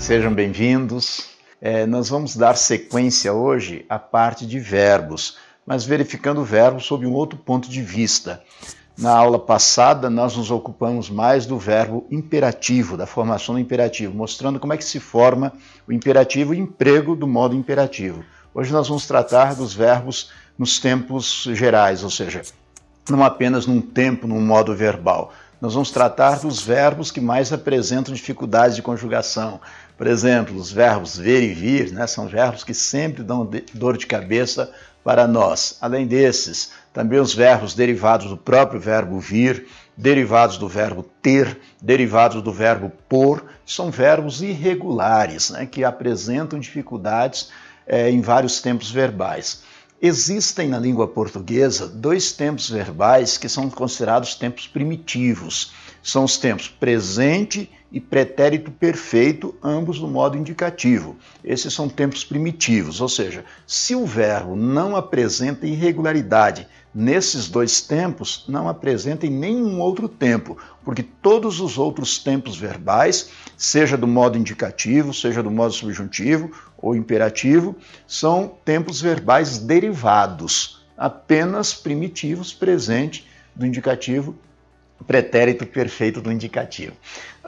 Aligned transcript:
Sejam 0.00 0.32
bem-vindos. 0.32 1.26
É, 1.60 1.84
nós 1.84 2.08
vamos 2.08 2.34
dar 2.34 2.56
sequência 2.56 3.34
hoje 3.34 3.84
à 3.86 3.98
parte 3.98 4.46
de 4.46 4.58
verbos, 4.58 5.36
mas 5.64 5.84
verificando 5.84 6.40
o 6.40 6.44
verbo 6.44 6.80
sob 6.80 7.06
um 7.06 7.12
outro 7.12 7.38
ponto 7.38 7.68
de 7.68 7.82
vista. 7.82 8.42
Na 8.96 9.12
aula 9.12 9.38
passada, 9.38 10.08
nós 10.08 10.34
nos 10.34 10.50
ocupamos 10.50 11.10
mais 11.10 11.44
do 11.44 11.58
verbo 11.58 12.06
imperativo, 12.10 12.96
da 12.96 13.04
formação 13.04 13.54
do 13.54 13.60
imperativo, 13.60 14.16
mostrando 14.16 14.58
como 14.58 14.72
é 14.72 14.78
que 14.78 14.84
se 14.84 14.98
forma 14.98 15.52
o 15.86 15.92
imperativo 15.92 16.54
e 16.54 16.56
o 16.58 16.62
emprego 16.62 17.14
do 17.14 17.26
modo 17.26 17.54
imperativo. 17.54 18.24
Hoje 18.54 18.72
nós 18.72 18.88
vamos 18.88 19.06
tratar 19.06 19.54
dos 19.54 19.74
verbos 19.74 20.32
nos 20.58 20.80
tempos 20.80 21.46
gerais, 21.52 22.02
ou 22.02 22.10
seja, 22.10 22.40
não 23.08 23.22
apenas 23.22 23.66
num 23.66 23.82
tempo, 23.82 24.26
num 24.26 24.40
modo 24.40 24.74
verbal. 24.74 25.30
Nós 25.60 25.74
vamos 25.74 25.90
tratar 25.90 26.38
dos 26.38 26.62
verbos 26.62 27.10
que 27.10 27.20
mais 27.20 27.52
apresentam 27.52 28.14
dificuldades 28.14 28.74
de 28.74 28.82
conjugação. 28.82 29.60
Por 30.00 30.06
exemplo, 30.06 30.56
os 30.56 30.72
verbos 30.72 31.18
ver 31.18 31.42
e 31.42 31.52
vir, 31.52 31.92
né, 31.92 32.06
são 32.06 32.26
verbos 32.26 32.64
que 32.64 32.72
sempre 32.72 33.22
dão 33.22 33.46
dor 33.74 33.98
de 33.98 34.06
cabeça 34.06 34.72
para 35.04 35.28
nós. 35.28 35.76
Além 35.78 36.06
desses, 36.06 36.72
também 36.90 37.20
os 37.20 37.34
verbos 37.34 37.74
derivados 37.74 38.30
do 38.30 38.36
próprio 38.38 38.80
verbo 38.80 39.20
vir, 39.20 39.66
derivados 39.94 40.56
do 40.56 40.66
verbo 40.66 41.02
ter, 41.20 41.60
derivados 41.82 42.40
do 42.40 42.50
verbo 42.50 42.90
por, 43.10 43.44
são 43.66 43.90
verbos 43.90 44.40
irregulares, 44.40 45.50
né, 45.50 45.66
que 45.66 45.84
apresentam 45.84 46.58
dificuldades 46.58 47.50
é, 47.86 48.10
em 48.10 48.22
vários 48.22 48.62
tempos 48.62 48.90
verbais. 48.90 49.64
Existem 50.02 50.66
na 50.66 50.78
língua 50.78 51.06
portuguesa 51.06 51.86
dois 51.86 52.32
tempos 52.32 52.70
verbais 52.70 53.36
que 53.36 53.50
são 53.50 53.68
considerados 53.68 54.34
tempos 54.34 54.66
primitivos. 54.66 55.74
São 56.02 56.24
os 56.24 56.38
tempos 56.38 56.68
presente 56.68 57.70
e 57.92 58.00
pretérito 58.00 58.70
perfeito, 58.70 59.54
ambos 59.62 60.00
no 60.00 60.08
modo 60.08 60.38
indicativo. 60.38 61.18
Esses 61.44 61.74
são 61.74 61.86
tempos 61.86 62.24
primitivos, 62.24 63.02
ou 63.02 63.10
seja, 63.10 63.44
se 63.66 63.94
o 63.94 64.06
verbo 64.06 64.56
não 64.56 64.96
apresenta 64.96 65.66
irregularidade 65.66 66.66
nesses 66.94 67.48
dois 67.48 67.80
tempos, 67.80 68.44
não 68.48 68.68
apresenta 68.68 69.26
em 69.26 69.30
nenhum 69.30 69.80
outro 69.80 70.08
tempo, 70.08 70.58
porque 70.84 71.02
todos 71.02 71.60
os 71.60 71.78
outros 71.78 72.18
tempos 72.18 72.56
verbais, 72.56 73.30
seja 73.56 73.96
do 73.96 74.06
modo 74.06 74.36
indicativo, 74.36 75.14
seja 75.14 75.42
do 75.42 75.50
modo 75.50 75.72
subjuntivo 75.72 76.50
ou 76.76 76.96
imperativo, 76.96 77.76
são 78.06 78.56
tempos 78.64 79.00
verbais 79.00 79.58
derivados, 79.58 80.84
apenas 80.96 81.72
primitivos 81.72 82.52
presente 82.52 83.26
do 83.54 83.66
indicativo 83.66 84.36
pretérito 85.04 85.66
perfeito 85.66 86.20
do 86.20 86.30
indicativo. 86.30 86.94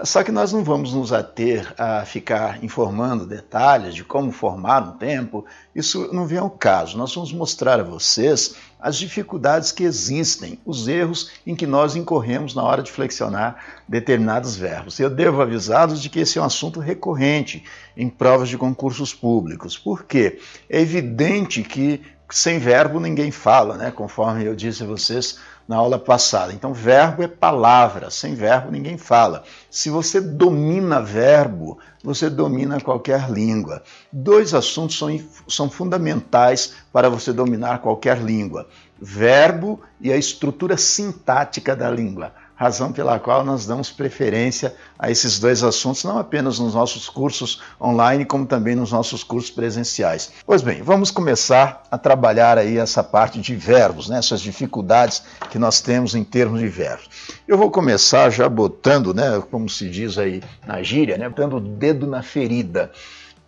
Só 0.04 0.24
que 0.24 0.32
nós 0.32 0.52
não 0.52 0.64
vamos 0.64 0.94
nos 0.94 1.12
ater 1.12 1.72
a 1.78 2.04
ficar 2.04 2.64
informando 2.64 3.26
detalhes 3.26 3.94
de 3.94 4.02
como 4.02 4.32
formar 4.32 4.82
um 4.82 4.92
tempo, 4.92 5.44
isso 5.74 6.08
não 6.12 6.26
vem 6.26 6.38
ao 6.38 6.50
caso. 6.50 6.96
Nós 6.96 7.14
vamos 7.14 7.32
mostrar 7.32 7.78
a 7.78 7.84
vocês 7.84 8.56
as 8.80 8.96
dificuldades 8.96 9.70
que 9.70 9.84
existem, 9.84 10.58
os 10.64 10.88
erros 10.88 11.30
em 11.46 11.54
que 11.54 11.66
nós 11.66 11.94
incorremos 11.94 12.54
na 12.54 12.62
hora 12.64 12.82
de 12.82 12.90
flexionar 12.90 13.62
determinados 13.86 14.56
verbos. 14.56 14.98
Eu 14.98 15.10
devo 15.10 15.42
avisá-los 15.42 16.02
de 16.02 16.08
que 16.08 16.20
esse 16.20 16.38
é 16.38 16.42
um 16.42 16.46
assunto 16.46 16.80
recorrente 16.80 17.62
em 17.96 18.08
provas 18.08 18.48
de 18.48 18.56
concursos 18.56 19.14
públicos. 19.14 19.78
Por 19.78 20.04
quê? 20.04 20.40
É 20.68 20.80
evidente 20.80 21.62
que 21.62 22.00
sem 22.32 22.58
verbo 22.58 22.98
ninguém 22.98 23.30
fala, 23.30 23.76
né? 23.76 23.90
conforme 23.90 24.44
eu 24.44 24.56
disse 24.56 24.82
a 24.82 24.86
vocês 24.86 25.38
na 25.68 25.76
aula 25.76 25.98
passada. 25.98 26.52
Então, 26.52 26.72
verbo 26.72 27.22
é 27.22 27.28
palavra, 27.28 28.10
sem 28.10 28.34
verbo 28.34 28.70
ninguém 28.70 28.96
fala. 28.96 29.44
Se 29.70 29.90
você 29.90 30.20
domina 30.20 31.00
verbo, 31.00 31.78
você 32.02 32.30
domina 32.30 32.80
qualquer 32.80 33.30
língua. 33.30 33.82
Dois 34.10 34.54
assuntos 34.54 34.98
são, 34.98 35.20
são 35.46 35.70
fundamentais 35.70 36.74
para 36.92 37.08
você 37.10 37.32
dominar 37.32 37.80
qualquer 37.80 38.18
língua: 38.18 38.66
verbo 39.00 39.80
e 40.00 40.10
a 40.10 40.16
estrutura 40.16 40.76
sintática 40.76 41.76
da 41.76 41.90
língua 41.90 42.32
razão 42.62 42.92
pela 42.92 43.18
qual 43.18 43.44
nós 43.44 43.66
damos 43.66 43.90
preferência 43.90 44.74
a 44.96 45.10
esses 45.10 45.40
dois 45.40 45.64
assuntos, 45.64 46.04
não 46.04 46.16
apenas 46.16 46.60
nos 46.60 46.74
nossos 46.74 47.08
cursos 47.08 47.60
online, 47.80 48.24
como 48.24 48.46
também 48.46 48.76
nos 48.76 48.92
nossos 48.92 49.24
cursos 49.24 49.50
presenciais. 49.50 50.30
Pois 50.46 50.62
bem, 50.62 50.80
vamos 50.80 51.10
começar 51.10 51.82
a 51.90 51.98
trabalhar 51.98 52.58
aí 52.58 52.78
essa 52.78 53.02
parte 53.02 53.40
de 53.40 53.56
verbos, 53.56 54.08
né, 54.08 54.18
essas 54.18 54.40
dificuldades 54.40 55.24
que 55.50 55.58
nós 55.58 55.80
temos 55.80 56.14
em 56.14 56.22
termos 56.22 56.60
de 56.60 56.68
verbos. 56.68 57.08
Eu 57.48 57.58
vou 57.58 57.68
começar 57.68 58.30
já 58.30 58.48
botando, 58.48 59.12
né, 59.12 59.42
como 59.50 59.68
se 59.68 59.90
diz 59.90 60.16
aí 60.16 60.40
na 60.64 60.80
gíria, 60.84 61.18
né, 61.18 61.28
botando 61.28 61.54
o 61.54 61.60
dedo 61.60 62.06
na 62.06 62.22
ferida. 62.22 62.92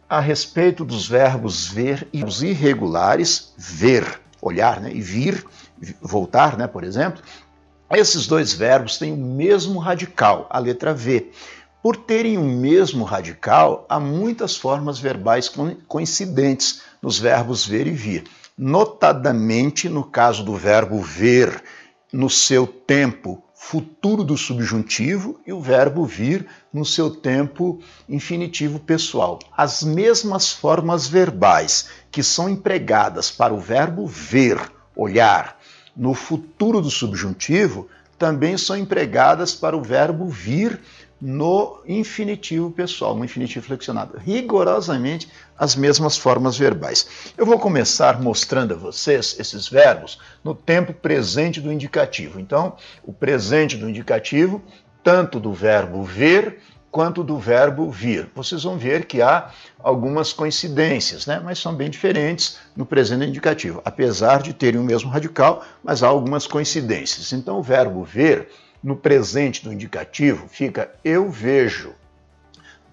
A 0.09 0.19
respeito 0.19 0.85
dos 0.85 1.07
verbos 1.07 1.69
ver 1.69 2.09
e 2.13 2.25
os 2.25 2.43
irregulares, 2.43 3.55
ver, 3.57 4.21
olhar, 4.43 4.81
né, 4.81 4.91
e 4.93 5.01
vir, 5.01 5.45
voltar, 6.03 6.57
né, 6.59 6.67
por 6.67 6.83
exemplo, 6.83 7.23
esses 7.97 8.27
dois 8.27 8.53
verbos 8.53 8.99
têm 8.99 9.13
o 9.13 9.17
mesmo 9.17 9.79
radical, 9.79 10.47
a 10.51 10.59
letra 10.59 10.95
V. 10.95 11.31
Por 11.83 11.97
terem 11.97 12.39
o 12.39 12.45
mesmo 12.45 13.05
radical, 13.05 13.85
há 13.89 14.01
muitas 14.01 14.57
formas 14.57 14.99
verbais 14.99 15.53
coincidentes 15.87 16.83
nos 17.03 17.19
verbos 17.19 17.67
ver 17.67 17.87
e 17.87 17.91
vir. 17.91 18.25
Notadamente 18.57 19.89
no 19.89 20.05
caso 20.05 20.43
do 20.43 20.55
verbo 20.55 21.01
ver, 21.01 21.63
no 22.13 22.31
seu 22.31 22.67
tempo 22.67 23.43
futuro 23.55 24.23
do 24.23 24.37
subjuntivo 24.37 25.41
e 25.47 25.53
o 25.53 25.61
verbo 25.61 26.05
vir 26.05 26.47
no 26.73 26.85
seu 26.85 27.11
tempo 27.11 27.81
infinitivo 28.09 28.79
pessoal. 28.79 29.39
As 29.57 29.83
mesmas 29.83 30.53
formas 30.53 31.09
verbais 31.09 31.89
que 32.11 32.23
são 32.23 32.49
empregadas 32.49 33.31
para 33.31 33.55
o 33.55 33.59
verbo 33.59 34.07
ver, 34.07 34.61
olhar, 34.95 35.59
no 35.97 36.15
futuro 36.15 36.81
do 36.81 36.91
subjuntivo 36.91 37.89
também 38.19 38.57
são 38.57 38.77
empregadas 38.77 39.55
para 39.55 39.77
o 39.77 39.83
verbo 39.83 40.27
vir 40.29 40.81
no 41.21 41.81
infinitivo 41.87 42.71
pessoal, 42.71 43.17
no 43.17 43.25
infinitivo 43.25 43.65
flexionado. 43.65 44.19
Rigorosamente 44.19 45.29
as 45.59 45.75
mesmas 45.75 46.17
formas 46.17 46.57
verbais. 46.59 47.33
Eu 47.37 47.47
vou 47.47 47.59
começar 47.59 48.21
mostrando 48.21 48.75
a 48.75 48.77
vocês 48.77 49.37
esses 49.39 49.69
verbos 49.69 50.19
no 50.43 50.55
tempo 50.55 50.93
presente 50.93 51.61
do 51.61 51.73
indicativo. 51.73 52.39
Então, 52.39 52.77
o 53.03 53.13
presente 53.13 53.77
do 53.77 53.89
indicativo, 53.89 54.63
tanto 55.03 55.41
do 55.41 55.53
verbo 55.53 56.03
ver 56.03 56.61
quanto 56.95 57.25
do 57.25 57.37
verbo 57.37 57.91
vir. 57.91 58.31
Vocês 58.37 58.63
vão 58.63 58.79
ver 58.79 59.07
que 59.07 59.21
há 59.21 59.51
algumas 59.81 60.33
coincidências, 60.33 61.27
né? 61.27 61.41
mas 61.43 61.59
são 61.59 61.75
bem 61.75 61.91
diferentes 61.91 62.57
no 62.77 62.87
presente 62.87 63.27
indicativo, 63.27 63.83
apesar 63.85 64.41
de 64.41 64.55
terem 64.55 64.81
o 64.81 64.85
mesmo 64.85 65.11
radical, 65.11 65.65
mas 65.83 66.05
há 66.05 66.07
algumas 66.07 66.47
coincidências. 66.47 67.33
Então, 67.33 67.59
o 67.59 67.63
verbo 67.65 68.05
ver, 68.05 68.49
no 68.81 68.95
presente 68.95 69.65
do 69.65 69.73
indicativo, 69.73 70.47
fica 70.47 70.89
eu 71.03 71.29
vejo, 71.29 71.93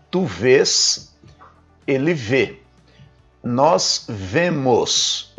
tu 0.10 0.26
vês, 0.26 1.14
ele 1.86 2.16
vê, 2.16 2.58
nós 3.44 4.06
vemos, 4.10 5.32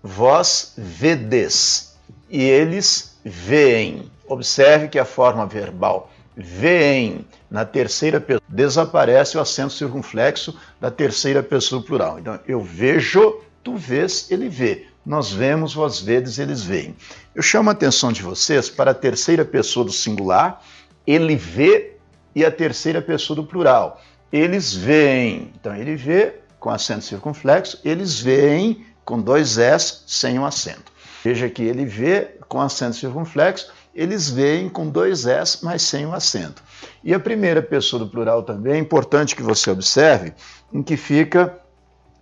vós 0.00 0.72
vedes, 0.78 1.96
e 2.30 2.44
eles 2.44 3.18
veem. 3.24 4.08
Observe 4.28 4.86
que 4.86 5.00
a 5.00 5.04
forma 5.04 5.46
verbal 5.46 6.13
veem 6.36 7.26
na 7.50 7.64
terceira 7.64 8.20
pessoa, 8.20 8.42
desaparece 8.48 9.36
o 9.36 9.40
acento 9.40 9.72
circunflexo 9.72 10.58
da 10.80 10.90
terceira 10.90 11.42
pessoa 11.42 11.82
plural. 11.82 12.18
Então, 12.18 12.38
eu 12.46 12.60
vejo, 12.60 13.40
tu 13.62 13.76
vês, 13.76 14.30
ele 14.30 14.48
vê. 14.48 14.86
Nós 15.04 15.30
vemos, 15.32 15.74
vós 15.74 16.00
vedes, 16.00 16.38
eles 16.38 16.62
veem. 16.62 16.96
Eu 17.34 17.42
chamo 17.42 17.68
a 17.68 17.72
atenção 17.72 18.10
de 18.10 18.22
vocês 18.22 18.68
para 18.70 18.90
a 18.92 18.94
terceira 18.94 19.44
pessoa 19.44 19.84
do 19.84 19.92
singular, 19.92 20.62
ele 21.06 21.36
vê, 21.36 21.92
e 22.34 22.44
a 22.44 22.50
terceira 22.50 23.00
pessoa 23.00 23.36
do 23.36 23.44
plural. 23.44 24.00
Eles 24.32 24.74
veem. 24.74 25.52
Então, 25.54 25.76
ele 25.76 25.94
vê 25.94 26.34
com 26.58 26.70
acento 26.70 27.04
circunflexo, 27.04 27.78
eles 27.84 28.18
veem 28.18 28.84
com 29.04 29.20
dois 29.20 29.58
S 29.58 30.02
sem 30.06 30.38
um 30.38 30.46
acento. 30.46 30.92
Veja 31.22 31.48
que 31.48 31.62
ele 31.62 31.84
vê 31.84 32.36
com 32.48 32.60
acento 32.60 32.96
circunflexo, 32.96 33.70
eles 33.94 34.28
veem 34.28 34.68
com 34.68 34.88
dois 34.88 35.26
S, 35.26 35.64
mas 35.64 35.82
sem 35.82 36.06
o 36.06 36.12
acento. 36.12 36.62
E 37.02 37.14
a 37.14 37.20
primeira 37.20 37.62
pessoa 37.62 38.04
do 38.04 38.10
plural 38.10 38.42
também 38.42 38.74
é 38.74 38.78
importante 38.78 39.36
que 39.36 39.42
você 39.42 39.70
observe, 39.70 40.32
em 40.72 40.82
que 40.82 40.96
fica 40.96 41.58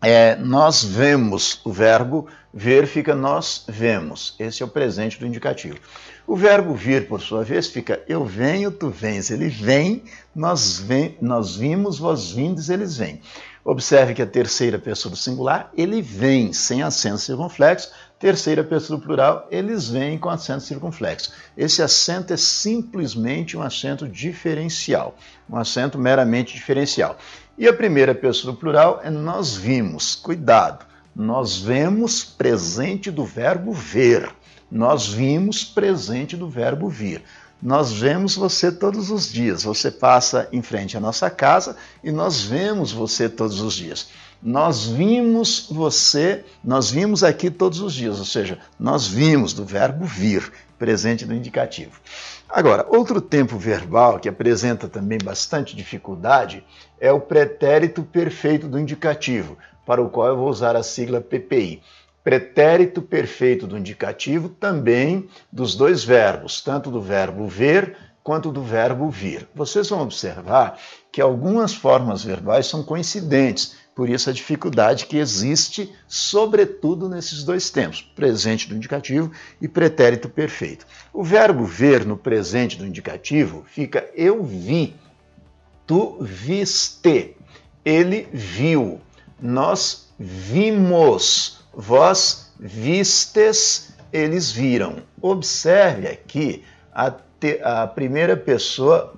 é, 0.03 0.35
nós 0.37 0.83
vemos, 0.83 1.61
o 1.65 1.71
verbo 1.71 2.27
ver 2.53 2.87
fica 2.87 3.15
nós 3.15 3.65
vemos. 3.69 4.35
Esse 4.39 4.63
é 4.63 4.67
o 4.67 4.69
presente 4.69 5.19
do 5.19 5.27
indicativo. 5.27 5.79
O 6.27 6.37
verbo 6.37 6.75
vir, 6.75 7.09
por 7.09 7.21
sua 7.21 7.43
vez, 7.43 7.69
fica 7.69 8.03
eu 8.09 8.25
venho, 8.25 8.71
tu 8.71 8.91
vens. 8.91 9.31
Ele 9.31 9.49
vem, 9.49 10.03
nós, 10.35 10.79
vem, 10.79 11.17
nós 11.21 11.57
vimos, 11.57 11.99
vós 11.99 12.31
vindes, 12.31 12.69
eles 12.69 12.97
vêm. 12.97 13.21
Observe 13.65 14.15
que 14.15 14.23
a 14.23 14.27
terceira 14.27 14.77
pessoa 14.77 15.11
do 15.11 15.17
singular, 15.17 15.71
ele 15.77 16.03
vem, 16.03 16.53
sem 16.53 16.83
acento 16.83 17.19
circunflexo, 17.19 17.93
terceira 18.19 18.65
pessoa 18.65 18.99
do 18.99 19.05
plural, 19.05 19.47
eles 19.51 19.89
vêm 19.89 20.19
com 20.19 20.29
acento 20.29 20.65
circunflexo. 20.65 21.33
Esse 21.57 21.81
acento 21.81 22.33
é 22.33 22.37
simplesmente 22.37 23.57
um 23.57 23.63
acento 23.63 24.09
diferencial, 24.09 25.17
um 25.49 25.57
acento 25.57 25.97
meramente 25.97 26.55
diferencial. 26.55 27.17
E 27.57 27.69
a 27.69 27.73
primeira 27.73 28.15
pessoa 28.15 28.53
do 28.53 28.59
plural 28.59 29.01
é 29.05 29.11
nós 29.11 29.55
vimos. 29.55 30.17
Cuidado, 30.17 30.85
nós 31.15 31.59
vemos 31.59 32.25
presente 32.25 33.11
do 33.11 33.25
verbo 33.25 33.73
ver. 33.73 34.29
Nós 34.71 35.07
vimos 35.07 35.63
presente 35.63 36.37
do 36.37 36.49
verbo 36.49 36.89
vir. 36.89 37.23
Nós 37.63 37.93
vemos 37.93 38.35
você 38.35 38.73
todos 38.73 39.09
os 39.09 39.33
dias. 39.33 39.63
Você 39.63 39.89
passa 39.89 40.49
em 40.51 40.61
frente 40.61 40.97
à 40.97 41.01
nossa 41.01 41.31
casa 41.31 41.77
e 42.03 42.11
nós 42.11 42.43
vemos 42.43 42.91
você 42.91 43.29
todos 43.29 43.61
os 43.61 43.75
dias. 43.75 44.09
Nós 44.43 44.89
vimos 44.89 45.69
você, 45.71 46.45
nós 46.65 46.91
vimos 46.91 47.23
aqui 47.23 47.49
todos 47.49 47.79
os 47.79 47.95
dias, 47.95 48.19
ou 48.19 48.25
seja, 48.25 48.59
nós 48.77 49.07
vimos 49.07 49.53
do 49.53 49.65
verbo 49.65 50.05
vir, 50.05 50.53
presente 50.77 51.25
no 51.25 51.33
indicativo. 51.33 51.93
Agora, 52.49 52.85
outro 52.89 53.21
tempo 53.21 53.57
verbal 53.57 54.19
que 54.19 54.29
apresenta 54.29 54.89
também 54.89 55.19
bastante 55.23 55.77
dificuldade 55.77 56.65
é 56.99 57.13
o 57.13 57.21
pretérito 57.21 58.03
perfeito 58.03 58.67
do 58.67 58.81
indicativo, 58.81 59.57
para 59.87 60.03
o 60.03 60.11
qual 60.11 60.27
eu 60.27 60.37
vou 60.37 60.49
usar 60.49 60.75
a 60.75 60.83
sigla 60.83 61.21
PPI 61.21 61.81
pretérito 62.25 63.03
perfeito 63.03 63.67
do 63.67 63.77
indicativo 63.77 64.49
também 64.49 65.29
dos 65.51 65.75
dois 65.75 66.05
verbos, 66.05 66.61
tanto 66.61 66.91
do 66.91 67.01
verbo 67.01 67.47
ver 67.47 67.97
quanto 68.23 68.53
do 68.53 68.63
verbo 68.63 69.11
vir. 69.11 69.49
Vocês 69.55 69.89
vão 69.89 70.03
observar 70.03 70.79
que 71.11 71.21
algumas 71.21 71.75
formas 71.75 72.23
verbais 72.23 72.67
são 72.67 72.83
coincidentes, 72.83 73.75
por 73.95 74.09
isso 74.09 74.31
a 74.31 74.33
dificuldade 74.33 75.07
que 75.07 75.19
existe, 75.19 75.93
sobretudo 76.07 77.09
nesses 77.09 77.43
dois 77.43 77.69
tempos, 77.69 78.01
presente 78.01 78.69
do 78.69 78.77
indicativo 78.77 79.31
e 79.61 79.67
pretérito 79.67 80.29
perfeito. 80.29 80.87
O 81.13 81.25
verbo 81.25 81.65
ver 81.65 82.07
no 82.07 82.17
presente 82.17 82.79
do 82.79 82.87
indicativo 82.87 83.65
fica 83.67 84.09
eu 84.15 84.43
vi, 84.45 84.95
tu 85.87 86.19
viste, 86.23 87.37
ele 87.85 88.29
viu, 88.33 89.01
nós 89.41 90.09
vimos 90.19 91.62
vós 91.75 92.53
vistes, 92.59 93.93
eles 94.13 94.51
viram. 94.51 94.97
Observe 95.21 96.09
aqui 96.09 96.65
a, 96.93 97.11
te, 97.11 97.61
a 97.63 97.87
primeira 97.87 98.37
pessoa 98.37 99.15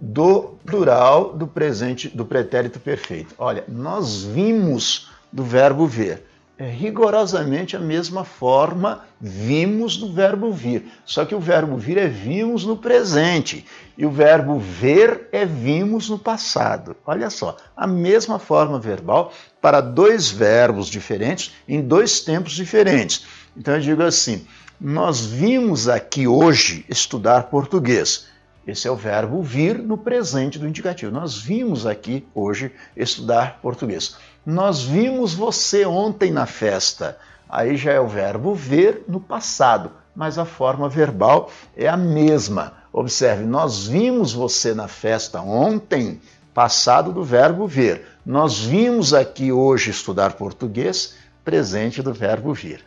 do 0.00 0.54
plural 0.64 1.34
do 1.34 1.46
presente 1.46 2.08
do 2.08 2.24
pretérito 2.24 2.80
perfeito. 2.80 3.34
Olha, 3.36 3.64
nós 3.68 4.22
vimos 4.22 5.10
do 5.30 5.44
verbo 5.44 5.86
ver 5.86 6.29
é 6.60 6.68
rigorosamente 6.68 7.74
a 7.74 7.80
mesma 7.80 8.22
forma 8.22 9.02
vimos 9.18 9.96
do 9.96 10.12
verbo 10.12 10.52
vir. 10.52 10.92
Só 11.06 11.24
que 11.24 11.34
o 11.34 11.40
verbo 11.40 11.78
vir 11.78 11.96
é 11.96 12.06
vimos 12.06 12.66
no 12.66 12.76
presente 12.76 13.64
e 13.96 14.04
o 14.04 14.10
verbo 14.10 14.58
ver 14.58 15.26
é 15.32 15.46
vimos 15.46 16.10
no 16.10 16.18
passado. 16.18 16.94
Olha 17.06 17.30
só, 17.30 17.56
a 17.74 17.86
mesma 17.86 18.38
forma 18.38 18.78
verbal 18.78 19.32
para 19.58 19.80
dois 19.80 20.30
verbos 20.30 20.88
diferentes 20.88 21.52
em 21.66 21.80
dois 21.80 22.20
tempos 22.20 22.52
diferentes. 22.52 23.24
Então 23.56 23.72
eu 23.72 23.80
digo 23.80 24.02
assim: 24.02 24.46
nós 24.78 25.24
vimos 25.24 25.88
aqui 25.88 26.26
hoje 26.26 26.84
estudar 26.90 27.44
português. 27.44 28.26
Esse 28.70 28.86
é 28.86 28.90
o 28.90 28.94
verbo 28.94 29.42
vir 29.42 29.80
no 29.80 29.98
presente 29.98 30.56
do 30.56 30.68
indicativo. 30.68 31.10
Nós 31.10 31.36
vimos 31.36 31.86
aqui 31.86 32.24
hoje 32.32 32.70
estudar 32.96 33.58
português. 33.60 34.16
Nós 34.46 34.80
vimos 34.80 35.34
você 35.34 35.84
ontem 35.84 36.30
na 36.30 36.46
festa. 36.46 37.18
Aí 37.48 37.76
já 37.76 37.90
é 37.90 37.98
o 37.98 38.06
verbo 38.06 38.54
ver 38.54 39.02
no 39.08 39.18
passado, 39.18 39.90
mas 40.14 40.38
a 40.38 40.44
forma 40.44 40.88
verbal 40.88 41.50
é 41.76 41.88
a 41.88 41.96
mesma. 41.96 42.74
Observe, 42.92 43.44
nós 43.44 43.88
vimos 43.88 44.32
você 44.32 44.72
na 44.72 44.86
festa 44.86 45.40
ontem, 45.40 46.20
passado 46.54 47.12
do 47.12 47.24
verbo 47.24 47.66
ver. 47.66 48.06
Nós 48.24 48.60
vimos 48.60 49.12
aqui 49.12 49.50
hoje 49.50 49.90
estudar 49.90 50.34
português, 50.34 51.16
presente 51.44 52.02
do 52.02 52.14
verbo 52.14 52.54
vir. 52.54 52.84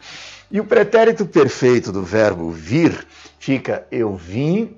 E 0.50 0.62
o 0.62 0.66
pretérito 0.66 1.26
perfeito 1.26 1.92
do 1.92 2.04
verbo 2.04 2.50
vir 2.52 3.06
fica 3.38 3.86
eu 3.92 4.16
vim, 4.16 4.78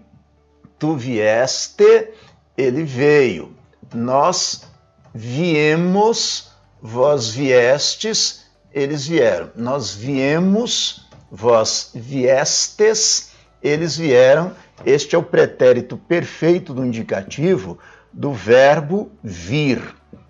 tu 0.85 0.95
vieste, 0.95 2.09
ele 2.55 2.83
veio. 2.83 3.55
Nós 3.91 4.67
viemos, 5.15 6.51
vós 6.79 7.31
viestes, 7.31 8.45
eles 8.71 9.07
vieram. 9.07 9.49
Nós 9.55 9.95
viemos, 9.95 11.07
vós 11.31 11.89
viestes, 11.95 13.31
eles 13.63 13.97
vieram. 13.97 14.51
Este 14.85 15.15
é 15.15 15.17
o 15.17 15.23
pretérito 15.23 15.97
perfeito 15.97 16.71
do 16.71 16.85
indicativo 16.85 17.79
do 18.13 18.31
verbo 18.31 19.11
vir. 19.23 19.81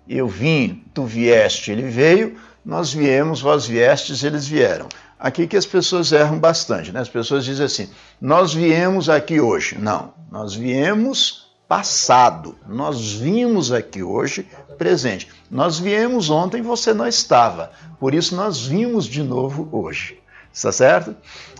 Eu 0.08 0.26
vim, 0.26 0.82
tu 0.94 1.04
vieste, 1.04 1.70
ele 1.70 1.82
veio. 1.82 2.38
Nós 2.64 2.94
viemos, 2.94 3.42
vós 3.42 3.66
viestes, 3.66 4.24
eles 4.24 4.48
vieram. 4.48 4.88
Aqui 5.18 5.46
que 5.46 5.56
as 5.56 5.64
pessoas 5.64 6.12
erram 6.12 6.38
bastante, 6.38 6.92
né? 6.92 7.00
As 7.00 7.08
pessoas 7.08 7.44
dizem 7.44 7.64
assim: 7.64 7.90
nós 8.20 8.52
viemos 8.52 9.08
aqui 9.08 9.40
hoje. 9.40 9.78
Não, 9.78 10.12
nós 10.30 10.54
viemos 10.54 11.46
passado. 11.68 12.56
Nós 12.66 13.12
vimos 13.12 13.72
aqui 13.72 14.02
hoje 14.02 14.48
presente. 14.76 15.28
Nós 15.50 15.78
viemos 15.78 16.30
ontem, 16.30 16.62
você 16.62 16.92
não 16.92 17.06
estava. 17.06 17.70
Por 17.98 18.14
isso 18.14 18.36
nós 18.36 18.66
vimos 18.66 19.06
de 19.06 19.22
novo 19.22 19.68
hoje. 19.72 20.20
Está 20.52 20.70
certo? 20.70 21.16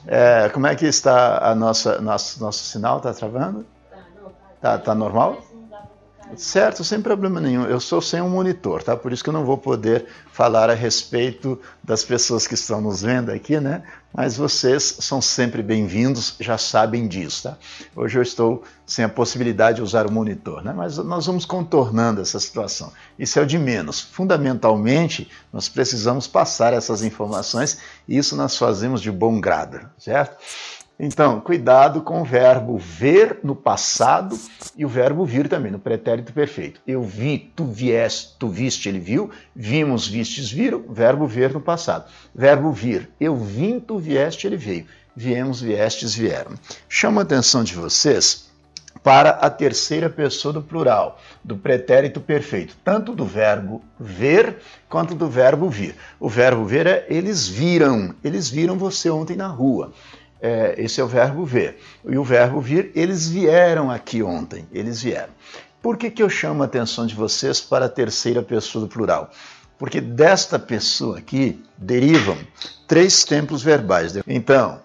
É, 0.07 0.49
como 0.51 0.67
é 0.67 0.75
que 0.75 0.87
está 0.87 1.39
a 1.51 1.55
nossa 1.55 2.01
nosso, 2.01 2.41
nosso 2.41 2.65
sinal? 2.65 2.99
Está 2.99 3.13
travando? 3.13 3.67
Tá, 4.61 4.79
tá 4.79 4.95
normal? 4.95 5.46
Certo, 6.35 6.83
sem 6.83 7.01
problema 7.01 7.41
nenhum. 7.41 7.67
Eu 7.67 7.79
sou 7.79 8.03
sem 8.03 8.21
um 8.21 8.29
monitor, 8.29 8.83
tá? 8.83 8.97
Por 8.97 9.13
isso 9.13 9.23
que 9.23 9.31
eu 9.31 9.35
não 9.35 9.45
vou 9.45 9.57
poder 9.57 10.07
falar 10.33 10.69
a 10.69 10.75
respeito 10.75 11.59
das 11.83 12.05
pessoas 12.05 12.49
que 12.49 12.55
estão 12.55 12.81
nos 12.81 13.03
vendo 13.03 13.31
aqui, 13.31 13.61
né? 13.61 13.85
Mas 14.13 14.37
vocês 14.37 14.97
são 15.01 15.23
sempre 15.23 15.63
bem-vindos, 15.63 16.35
já 16.41 16.59
sabem 16.59 17.07
disso, 17.07 17.45
tá? 17.45 17.59
Hoje 17.95 18.19
eu 18.19 18.23
estou 18.23 18.65
sem 18.85 19.05
a 19.05 19.09
possibilidade 19.09 19.77
de 19.77 19.83
usar 19.83 20.07
o 20.07 20.13
monitor, 20.13 20.65
né? 20.65 20.73
Mas 20.77 20.99
nós 20.99 21.27
vamos 21.27 21.45
contornando 21.45 22.21
essa 22.21 22.41
situação. 22.41 22.93
Isso 23.17 23.39
é 23.39 23.43
o 23.43 23.47
de 23.47 23.59
menos. 23.59 24.01
Fundamentalmente, 24.01 25.31
nós 25.53 25.69
precisamos 25.69 26.27
passar 26.27 26.73
essas 26.73 27.03
informações 27.03 27.79
e 28.09 28.19
isso 28.19 28.35
nós 28.35 28.57
fazemos 28.57 29.01
de 29.01 29.13
bom 29.13 29.41
grado, 29.41 29.89
certo? 29.97 30.37
Então, 30.99 31.41
cuidado 31.41 32.01
com 32.01 32.23
o 32.23 32.25
verbo 32.25 32.79
ver 32.79 33.41
no 33.43 33.55
passado 33.55 34.39
e 34.75 34.85
o 34.85 34.89
verbo 34.89 35.27
vir 35.27 35.47
também, 35.47 35.71
no 35.71 35.79
pretérito 35.79 36.33
perfeito. 36.33 36.81
Eu 36.87 37.03
vi, 37.03 37.51
tu 37.55 37.67
vieste, 37.67 38.35
tu 38.39 38.49
viste, 38.49 38.89
ele 38.89 38.99
viu. 38.99 39.31
Vimos, 39.55 40.09
vistes, 40.09 40.51
viram. 40.51 40.85
Verbo 40.89 41.27
ver 41.27 41.53
no 41.53 41.61
passado. 41.61 42.07
Verbo 42.35 42.73
vir, 42.73 43.11
eu 43.21 43.37
vim, 43.37 43.79
tu 43.79 43.99
vieste, 43.99 44.47
ele 44.47 44.57
veio. 44.57 44.87
Viemos, 45.15 45.61
viestes, 45.61 46.15
vieram. 46.15 46.53
Chama 46.89 47.21
a 47.21 47.25
atenção 47.25 47.63
de 47.63 47.75
vocês 47.75 48.47
para 49.03 49.31
a 49.31 49.49
terceira 49.49 50.11
pessoa 50.11 50.53
do 50.53 50.63
plural, 50.63 51.21
do 51.45 51.57
pretérito 51.57 52.21
perfeito, 52.21 52.77
tanto 52.83 53.15
do 53.15 53.25
verbo 53.25 53.83
ver 54.01 54.57
quanto 54.89 55.15
do 55.15 55.29
verbo 55.29 55.69
vir. 55.69 55.95
O 56.19 56.29
verbo 56.29 56.65
ver 56.65 56.87
é 56.87 57.07
eles 57.09 57.47
viram, 57.47 58.15
eles 58.25 58.49
viram 58.49 58.77
você 58.77 59.09
ontem 59.09 59.37
na 59.37 59.47
rua. 59.47 59.93
É, 60.47 60.77
esse 60.79 61.01
é 61.01 61.05
o 61.05 61.09
verbo 61.09 61.45
ver. 61.45 61.77
E 62.09 62.17
o 62.17 62.23
verbo 62.23 62.61
vir, 62.61 62.93
eles 62.95 63.29
vieram 63.29 63.91
aqui 63.91 64.23
ontem, 64.23 64.65
eles 64.73 65.03
vieram. 65.03 65.33
Por 65.83 65.97
que, 65.97 66.09
que 66.09 66.23
eu 66.23 66.31
chamo 66.31 66.63
a 66.63 66.67
atenção 66.67 67.05
de 67.05 67.17
vocês 67.17 67.61
para 67.61 67.87
a 67.87 67.89
terceira 67.89 68.41
pessoa 68.43 68.85
do 68.85 68.89
plural? 68.89 69.29
Porque 69.77 70.01
desta 70.01 70.57
pessoa 70.57 71.19
aqui 71.19 71.61
derivam 71.77 72.39
três 72.87 73.25
tempos 73.25 73.61
verbais. 73.61 74.13
Então, 74.25 74.81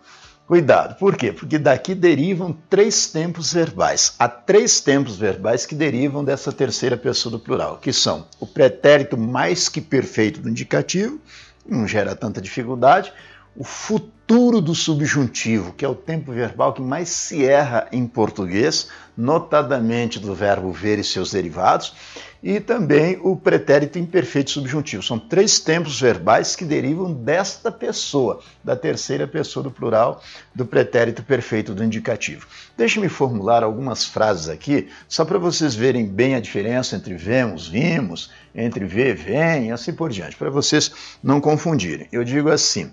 cuidado. 0.47 0.97
Por 0.97 1.15
quê? 1.15 1.31
Porque 1.31 1.59
daqui 1.59 1.93
derivam 1.93 2.57
três 2.67 3.05
tempos 3.05 3.53
verbais. 3.53 4.15
Há 4.17 4.27
três 4.27 4.81
tempos 4.81 5.15
verbais 5.15 5.63
que 5.63 5.75
derivam 5.75 6.25
dessa 6.25 6.51
terceira 6.51 6.97
pessoa 6.97 7.33
do 7.33 7.39
plural, 7.39 7.77
que 7.77 7.93
são 7.93 8.25
o 8.39 8.47
pretérito 8.47 9.15
mais 9.15 9.69
que 9.69 9.79
perfeito 9.79 10.41
do 10.41 10.49
indicativo, 10.49 11.19
não 11.63 11.87
gera 11.87 12.15
tanta 12.15 12.41
dificuldade, 12.41 13.13
o 13.55 13.63
futuro 13.63 14.61
do 14.61 14.73
subjuntivo, 14.73 15.73
que 15.73 15.83
é 15.83 15.87
o 15.87 15.95
tempo 15.95 16.31
verbal 16.31 16.73
que 16.73 16.81
mais 16.81 17.09
se 17.09 17.45
erra 17.45 17.87
em 17.91 18.07
português, 18.07 18.87
notadamente 19.15 20.19
do 20.19 20.33
verbo 20.33 20.71
ver 20.71 20.97
e 20.97 21.03
seus 21.03 21.31
derivados, 21.31 21.93
e 22.41 22.59
também 22.59 23.19
o 23.21 23.35
pretérito 23.35 23.99
imperfeito 23.99 24.51
subjuntivo. 24.51 25.03
São 25.03 25.19
três 25.19 25.59
tempos 25.59 25.99
verbais 25.99 26.55
que 26.55 26.63
derivam 26.63 27.13
desta 27.13 27.69
pessoa, 27.71 28.39
da 28.63 28.75
terceira 28.75 29.27
pessoa 29.27 29.63
do 29.63 29.69
plural 29.69 30.23
do 30.55 30.65
pretérito 30.65 31.21
perfeito 31.21 31.75
do 31.75 31.83
indicativo. 31.83 32.47
Deixe-me 32.77 33.09
formular 33.09 33.63
algumas 33.63 34.05
frases 34.05 34.47
aqui, 34.47 34.87
só 35.09 35.25
para 35.25 35.37
vocês 35.37 35.75
verem 35.75 36.07
bem 36.07 36.35
a 36.35 36.39
diferença 36.39 36.95
entre 36.95 37.13
vemos, 37.15 37.67
vimos, 37.67 38.31
entre 38.55 38.85
ver, 38.85 39.13
vem, 39.13 39.71
assim 39.71 39.93
por 39.93 40.09
diante, 40.09 40.37
para 40.37 40.49
vocês 40.49 40.91
não 41.21 41.39
confundirem. 41.39 42.07
Eu 42.11 42.23
digo 42.23 42.49
assim: 42.49 42.91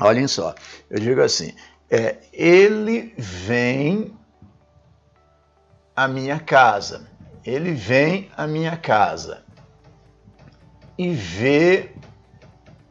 Olhem 0.00 0.28
só, 0.28 0.54
eu 0.88 1.00
digo 1.00 1.20
assim: 1.20 1.52
é, 1.90 2.16
ele 2.32 3.14
vem 3.16 4.14
à 5.96 6.06
minha 6.06 6.38
casa, 6.38 7.08
ele 7.44 7.72
vem 7.72 8.30
à 8.36 8.46
minha 8.46 8.76
casa 8.76 9.42
e 10.96 11.10
vê 11.10 11.90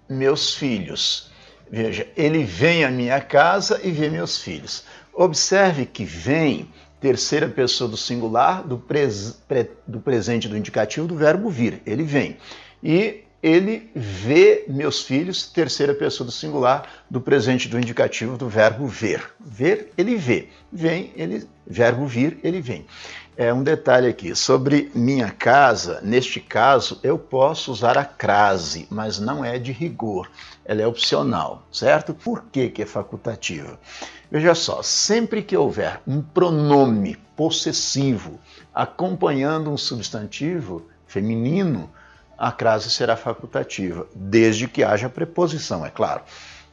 meus 0.09 0.55
filhos. 0.55 1.31
Veja, 1.69 2.07
ele 2.15 2.43
vem 2.43 2.85
à 2.85 2.89
minha 2.89 3.19
casa 3.19 3.79
e 3.83 3.91
vê 3.91 4.09
meus 4.09 4.37
filhos. 4.37 4.85
Observe 5.13 5.85
que 5.85 6.05
vem, 6.05 6.71
terceira 7.01 7.49
pessoa 7.49 7.89
do 7.89 7.97
singular, 7.97 8.63
do, 8.63 8.77
pres, 8.77 9.41
pre, 9.47 9.69
do 9.85 9.99
presente 9.99 10.47
do 10.47 10.57
indicativo 10.57 11.07
do 11.07 11.15
verbo 11.15 11.49
vir. 11.49 11.81
Ele 11.85 12.03
vem. 12.03 12.37
E 12.81 13.25
ele 13.41 13.91
vê 13.95 14.65
meus 14.67 15.03
filhos, 15.03 15.47
terceira 15.47 15.93
pessoa 15.93 16.25
do 16.25 16.31
singular, 16.31 16.87
do 17.09 17.21
presente 17.21 17.69
do 17.69 17.77
indicativo 17.77 18.37
do 18.37 18.49
verbo 18.49 18.87
ver. 18.87 19.31
Ver, 19.39 19.91
ele 19.97 20.15
vê. 20.15 20.49
Vem, 20.71 21.11
ele, 21.15 21.47
verbo 21.65 22.07
vir, 22.07 22.39
ele 22.43 22.59
vem. 22.61 22.85
É 23.35 23.53
um 23.53 23.61
detalhe 23.61 24.07
aqui 24.07 24.35
sobre 24.35 24.91
minha 24.95 25.29
casa. 25.29 26.01
Neste 26.01 26.39
caso, 26.39 26.99
eu 27.03 27.19
posso 27.19 27.71
usar 27.71 27.95
a 27.95 28.03
crase, 28.03 28.87
mas 28.89 29.19
não 29.19 29.45
é 29.45 29.59
de 29.59 29.71
rigor. 29.71 30.27
Ela 30.65 30.81
é 30.81 30.87
opcional, 30.87 31.67
certo? 31.71 32.15
Por 32.15 32.45
que, 32.51 32.69
que 32.69 32.81
é 32.81 32.85
facultativa? 32.87 33.79
Veja 34.31 34.55
só, 34.55 34.81
sempre 34.81 35.43
que 35.43 35.55
houver 35.55 36.01
um 36.07 36.21
pronome 36.21 37.15
possessivo 37.35 38.39
acompanhando 38.73 39.71
um 39.71 39.77
substantivo 39.77 40.87
feminino, 41.05 41.89
a 42.37 42.51
crase 42.51 42.89
será 42.89 43.15
facultativa, 43.15 44.05
desde 44.13 44.67
que 44.67 44.83
haja 44.83 45.09
preposição, 45.09 45.85
é 45.85 45.89
claro. 45.89 46.21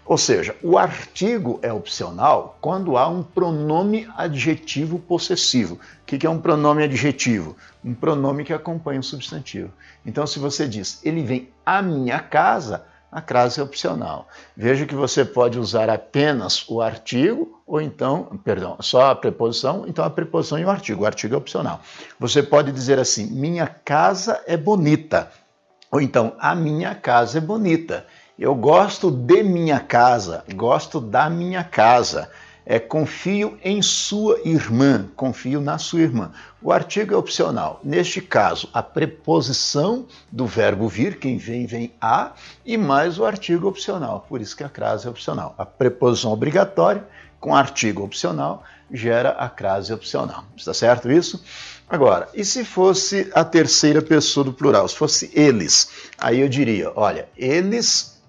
Ou 0.06 0.18
seja, 0.18 0.54
o 0.62 0.76
artigo 0.76 1.58
é 1.62 1.72
opcional 1.72 2.58
quando 2.60 2.98
há 2.98 3.08
um 3.08 3.22
pronome 3.22 4.06
adjetivo 4.14 4.98
possessivo. 4.98 5.76
O 6.02 6.04
que 6.04 6.26
é 6.26 6.30
um 6.30 6.38
pronome 6.38 6.84
adjetivo? 6.84 7.56
Um 7.82 7.94
pronome 7.94 8.44
que 8.44 8.52
acompanha 8.52 9.00
o 9.00 9.02
substantivo. 9.02 9.70
Então, 10.04 10.26
se 10.26 10.38
você 10.38 10.68
diz 10.68 11.00
ele 11.04 11.22
vem 11.22 11.48
à 11.64 11.80
minha 11.80 12.20
casa, 12.20 12.84
a 13.10 13.22
crase 13.22 13.60
é 13.60 13.62
opcional. 13.62 14.28
Veja 14.54 14.84
que 14.84 14.94
você 14.94 15.24
pode 15.24 15.58
usar 15.58 15.88
apenas 15.88 16.68
o 16.68 16.82
artigo 16.82 17.62
ou 17.66 17.80
então, 17.80 18.24
perdão, 18.44 18.76
só 18.80 19.12
a 19.12 19.14
preposição, 19.14 19.84
então 19.86 20.04
a 20.04 20.10
preposição 20.10 20.58
e 20.58 20.64
o 20.64 20.70
artigo. 20.70 21.04
O 21.04 21.06
artigo 21.06 21.34
é 21.34 21.38
opcional. 21.38 21.80
Você 22.20 22.42
pode 22.42 22.72
dizer 22.72 22.98
assim: 22.98 23.26
minha 23.28 23.66
casa 23.66 24.42
é 24.46 24.56
bonita. 24.56 25.30
Ou 25.94 26.00
então, 26.00 26.32
a 26.40 26.56
minha 26.56 26.92
casa 26.92 27.38
é 27.38 27.40
bonita. 27.40 28.04
Eu 28.36 28.52
gosto 28.52 29.12
de 29.12 29.44
minha 29.44 29.78
casa, 29.78 30.42
gosto 30.52 31.00
da 31.00 31.30
minha 31.30 31.62
casa. 31.62 32.28
É, 32.66 32.80
confio 32.80 33.56
em 33.62 33.80
sua 33.80 34.40
irmã, 34.44 35.06
confio 35.14 35.60
na 35.60 35.78
sua 35.78 36.00
irmã. 36.00 36.32
O 36.60 36.72
artigo 36.72 37.14
é 37.14 37.16
opcional. 37.16 37.78
Neste 37.84 38.20
caso, 38.20 38.68
a 38.74 38.82
preposição 38.82 40.04
do 40.32 40.46
verbo 40.46 40.88
vir, 40.88 41.20
quem 41.20 41.38
vem, 41.38 41.64
vem 41.64 41.92
a, 42.00 42.32
e 42.66 42.76
mais 42.76 43.20
o 43.20 43.24
artigo 43.24 43.68
opcional. 43.68 44.26
Por 44.28 44.40
isso 44.40 44.56
que 44.56 44.64
a 44.64 44.68
crase 44.68 45.06
é 45.06 45.10
opcional. 45.10 45.54
A 45.56 45.64
preposição 45.64 46.32
obrigatória 46.32 47.06
com 47.38 47.54
artigo 47.54 48.02
opcional 48.02 48.64
gera 48.92 49.30
a 49.30 49.48
crase 49.48 49.92
opcional. 49.92 50.44
Está 50.56 50.74
certo 50.74 51.10
isso? 51.10 51.42
Agora, 51.88 52.28
e 52.34 52.44
se 52.44 52.64
fosse 52.64 53.30
a 53.34 53.44
terceira 53.44 54.00
pessoa 54.00 54.44
do 54.44 54.52
plural? 54.52 54.88
Se 54.88 54.96
fosse 54.96 55.30
eles, 55.34 56.10
aí 56.18 56.40
eu 56.40 56.48
diria: 56.48 56.92
olha, 56.94 57.28
eles 57.36 58.20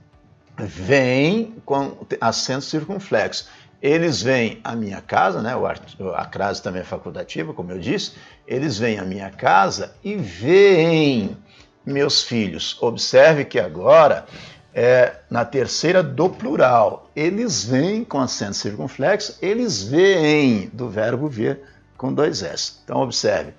vem 0.58 1.56
com 1.66 1.98
acento 2.20 2.66
circunflexo. 2.66 3.48
Eles 3.82 4.22
vêm 4.22 4.60
à 4.64 4.76
minha 4.76 5.02
casa, 5.02 5.42
né? 5.42 5.52
A 6.16 6.26
crase 6.26 6.62
também 6.62 6.82
é 6.82 6.86
facultativa, 6.86 7.54
como 7.54 7.72
eu 7.72 7.80
disse. 7.80 8.14
Eles 8.48 8.78
vêm 8.78 8.98
à 8.98 9.04
minha 9.04 9.30
casa 9.30 9.94
e 10.04 10.16
veem 10.16 11.38
meus 11.86 12.24
filhos. 12.24 12.78
Observe 12.82 13.46
que 13.46 13.60
agora 13.60 14.26
é 14.76 15.16
na 15.30 15.46
terceira 15.46 16.04
do 16.04 16.30
plural. 16.30 17.10
Eles 17.16 17.64
vêm 17.64 18.04
com 18.04 18.20
acento 18.20 18.56
circunflexo, 18.56 19.38
eles 19.42 19.82
veem 19.82 20.70
do 20.74 20.90
verbo 20.90 21.30
ver 21.30 21.62
com 21.98 22.14
dois 22.14 22.44
S. 22.44 22.74
Então 22.84 23.00
observe. 23.00 23.54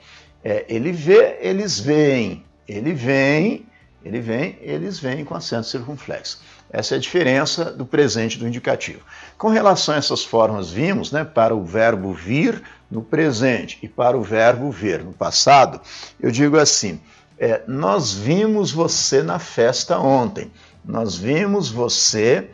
É, 0.44 0.66
ele 0.68 0.92
vê, 0.92 1.38
eles 1.40 1.80
veem. 1.80 2.44
Ele 2.68 2.92
vem, 2.92 3.64
ele 4.04 4.20
vem, 4.20 4.58
eles 4.60 4.98
vêm 4.98 5.24
com 5.24 5.34
acento 5.34 5.66
circunflexo. 5.66 6.42
Essa 6.70 6.96
é 6.96 6.98
a 6.98 7.00
diferença 7.00 7.66
do 7.66 7.86
presente 7.86 8.38
do 8.38 8.46
indicativo. 8.46 9.00
Com 9.38 9.48
relação 9.48 9.94
a 9.94 9.98
essas 9.98 10.22
formas, 10.22 10.70
vimos 10.70 11.12
né, 11.12 11.24
para 11.24 11.54
o 11.54 11.64
verbo 11.64 12.12
vir 12.12 12.62
no 12.90 13.02
presente 13.02 13.78
e 13.82 13.88
para 13.88 14.16
o 14.18 14.22
verbo 14.22 14.70
ver 14.70 15.02
no 15.02 15.12
passado, 15.12 15.80
eu 16.20 16.30
digo 16.30 16.58
assim: 16.58 17.00
é, 17.38 17.62
nós 17.66 18.12
vimos 18.12 18.72
você 18.72 19.22
na 19.22 19.38
festa 19.38 19.98
ontem, 19.98 20.50
nós 20.86 21.16
vimos 21.16 21.68
você 21.68 22.50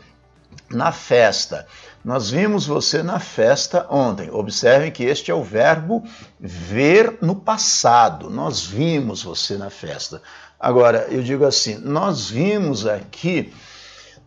na 0.71 0.91
festa. 0.91 1.67
Nós 2.05 2.31
vimos 2.31 2.67
você 2.67 3.03
na 3.03 3.21
festa 3.21 3.87
ontem. 3.89 4.31
Observem 4.31 4.91
que 4.91 5.05
este 5.05 5.31
é 5.31 5.35
o 5.35 5.45
verbo 5.45 6.03
ver 6.41 7.19
no 7.21 7.37
passado. 7.37 8.29
Nós 8.29 8.65
vimos 8.65 9.23
você 9.23 9.57
na 9.57 9.71
festa. 9.71 10.21
Agora, 10.59 11.07
eu 11.11 11.23
digo 11.23 11.45
assim: 11.45 11.77
nós 11.79 12.31
vimos 12.31 12.87
aqui 12.87 13.53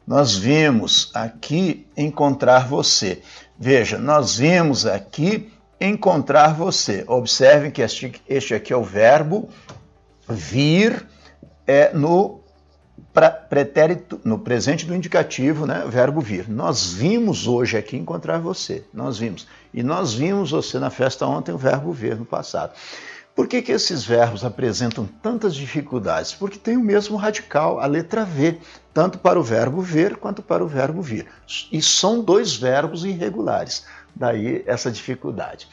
nós 0.07 0.35
vimos 0.35 1.09
aqui 1.15 1.88
encontrar 1.97 2.67
você. 2.67 3.24
Veja, 3.57 3.97
nós 3.97 4.38
vimos 4.38 4.85
aqui 4.85 5.51
encontrar 5.81 6.53
você. 6.53 7.03
Observem 7.07 7.71
que 7.71 7.81
este, 7.81 8.21
este 8.29 8.53
aqui 8.53 8.71
é 8.71 8.77
o 8.77 8.83
verbo 8.83 9.50
vir 10.29 11.07
é, 11.65 11.91
no 11.91 12.45
pra, 13.15 13.31
pretérito, 13.31 14.19
no 14.25 14.38
presente 14.38 14.86
do 14.86 14.93
indicativo, 14.93 15.65
né, 15.65 15.86
verbo 15.88 16.19
vir. 16.19 16.50
Nós 16.50 16.91
vimos 16.91 17.48
hoje 17.48 17.77
aqui 17.77 17.95
encontrar 17.95 18.39
você. 18.39 18.84
Nós 18.93 19.17
vimos. 19.17 19.48
E 19.74 19.81
nós 19.81 20.13
vimos 20.13 20.51
você 20.51 20.77
na 20.77 20.89
festa 20.89 21.25
ontem, 21.25 21.53
o 21.53 21.57
verbo 21.57 21.93
ver 21.93 22.17
no 22.17 22.25
passado. 22.25 22.74
Por 23.34 23.48
que, 23.48 23.62
que 23.62 23.72
esses 23.72 24.03
verbos 24.03 24.43
apresentam 24.43 25.05
tantas 25.05 25.55
dificuldades? 25.55 26.34
Porque 26.34 26.57
tem 26.57 26.75
o 26.75 26.84
mesmo 26.84 27.15
radical, 27.15 27.79
a 27.79 27.86
letra 27.86 28.25
V, 28.25 28.57
tanto 28.93 29.17
para 29.17 29.39
o 29.39 29.43
verbo 29.43 29.81
ver 29.81 30.17
quanto 30.17 30.41
para 30.41 30.63
o 30.63 30.67
verbo 30.67 31.01
vir. 31.01 31.25
E 31.72 31.81
são 31.81 32.22
dois 32.22 32.55
verbos 32.55 33.05
irregulares, 33.05 33.86
daí 34.13 34.63
essa 34.65 34.91
dificuldade. 34.91 35.67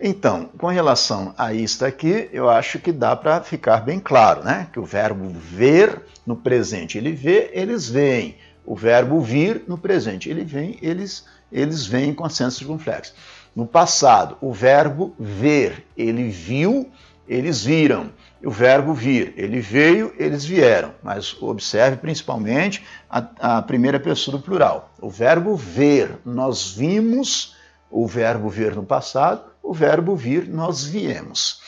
Então, 0.00 0.50
com 0.58 0.66
relação 0.66 1.34
a 1.38 1.54
isto 1.54 1.84
aqui, 1.84 2.28
eu 2.32 2.50
acho 2.50 2.78
que 2.78 2.92
dá 2.92 3.16
para 3.16 3.40
ficar 3.40 3.78
bem 3.78 3.98
claro, 3.98 4.44
né? 4.44 4.68
Que 4.72 4.78
o 4.78 4.84
verbo 4.84 5.28
ver 5.30 6.02
no 6.26 6.36
presente 6.36 6.98
ele 6.98 7.12
vê, 7.12 7.50
eles 7.52 7.88
veem. 7.88 8.36
O 8.64 8.74
verbo 8.74 9.20
vir 9.20 9.62
no 9.66 9.78
presente 9.78 10.28
ele 10.28 10.44
vem, 10.44 10.78
eles, 10.82 11.24
eles 11.50 11.86
veem 11.86 12.12
com 12.12 12.24
acento 12.24 12.52
circunflexo. 12.52 13.14
No 13.54 13.66
passado, 13.66 14.36
o 14.40 14.52
verbo 14.52 15.14
ver, 15.18 15.86
ele 15.96 16.28
viu, 16.28 16.90
eles 17.26 17.64
viram. 17.64 18.10
O 18.44 18.50
verbo 18.50 18.92
vir, 18.92 19.32
ele 19.34 19.60
veio, 19.60 20.12
eles 20.18 20.44
vieram. 20.44 20.92
Mas 21.02 21.40
observe 21.40 21.96
principalmente 21.96 22.84
a, 23.08 23.56
a 23.56 23.62
primeira 23.62 23.98
pessoa 23.98 24.36
do 24.36 24.42
plural. 24.42 24.92
O 25.00 25.08
verbo 25.08 25.56
ver, 25.56 26.18
nós 26.22 26.70
vimos, 26.70 27.56
o 27.90 28.06
verbo 28.06 28.50
ver 28.50 28.74
no 28.74 28.82
passado, 28.82 29.42
o 29.66 29.74
verbo 29.74 30.14
vir, 30.14 30.48
nós 30.48 30.84
viemos. 30.84 31.60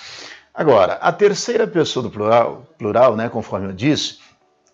Agora, 0.54 0.94
a 0.94 1.12
terceira 1.12 1.66
pessoa 1.66 2.02
do 2.02 2.10
plural, 2.10 2.66
plural 2.78 3.16
né, 3.16 3.28
conforme 3.28 3.68
eu 3.68 3.72
disse, 3.72 4.18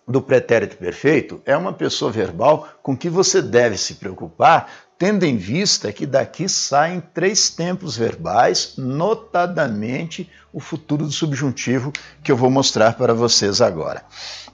do 0.07 0.21
pretérito 0.21 0.77
perfeito, 0.77 1.41
é 1.45 1.57
uma 1.57 1.73
pessoa 1.73 2.11
verbal 2.11 2.67
com 2.83 2.95
que 2.95 3.09
você 3.09 3.41
deve 3.41 3.77
se 3.77 3.95
preocupar 3.95 4.69
tendo 4.97 5.25
em 5.25 5.35
vista 5.35 5.91
que 5.91 6.05
daqui 6.05 6.47
saem 6.47 7.01
três 7.13 7.49
tempos 7.49 7.97
verbais, 7.97 8.75
notadamente 8.77 10.29
o 10.53 10.59
futuro 10.59 11.05
do 11.05 11.11
subjuntivo 11.11 11.91
que 12.23 12.31
eu 12.31 12.37
vou 12.37 12.49
mostrar 12.49 12.93
para 12.93 13.13
vocês 13.13 13.59
agora. 13.59 14.03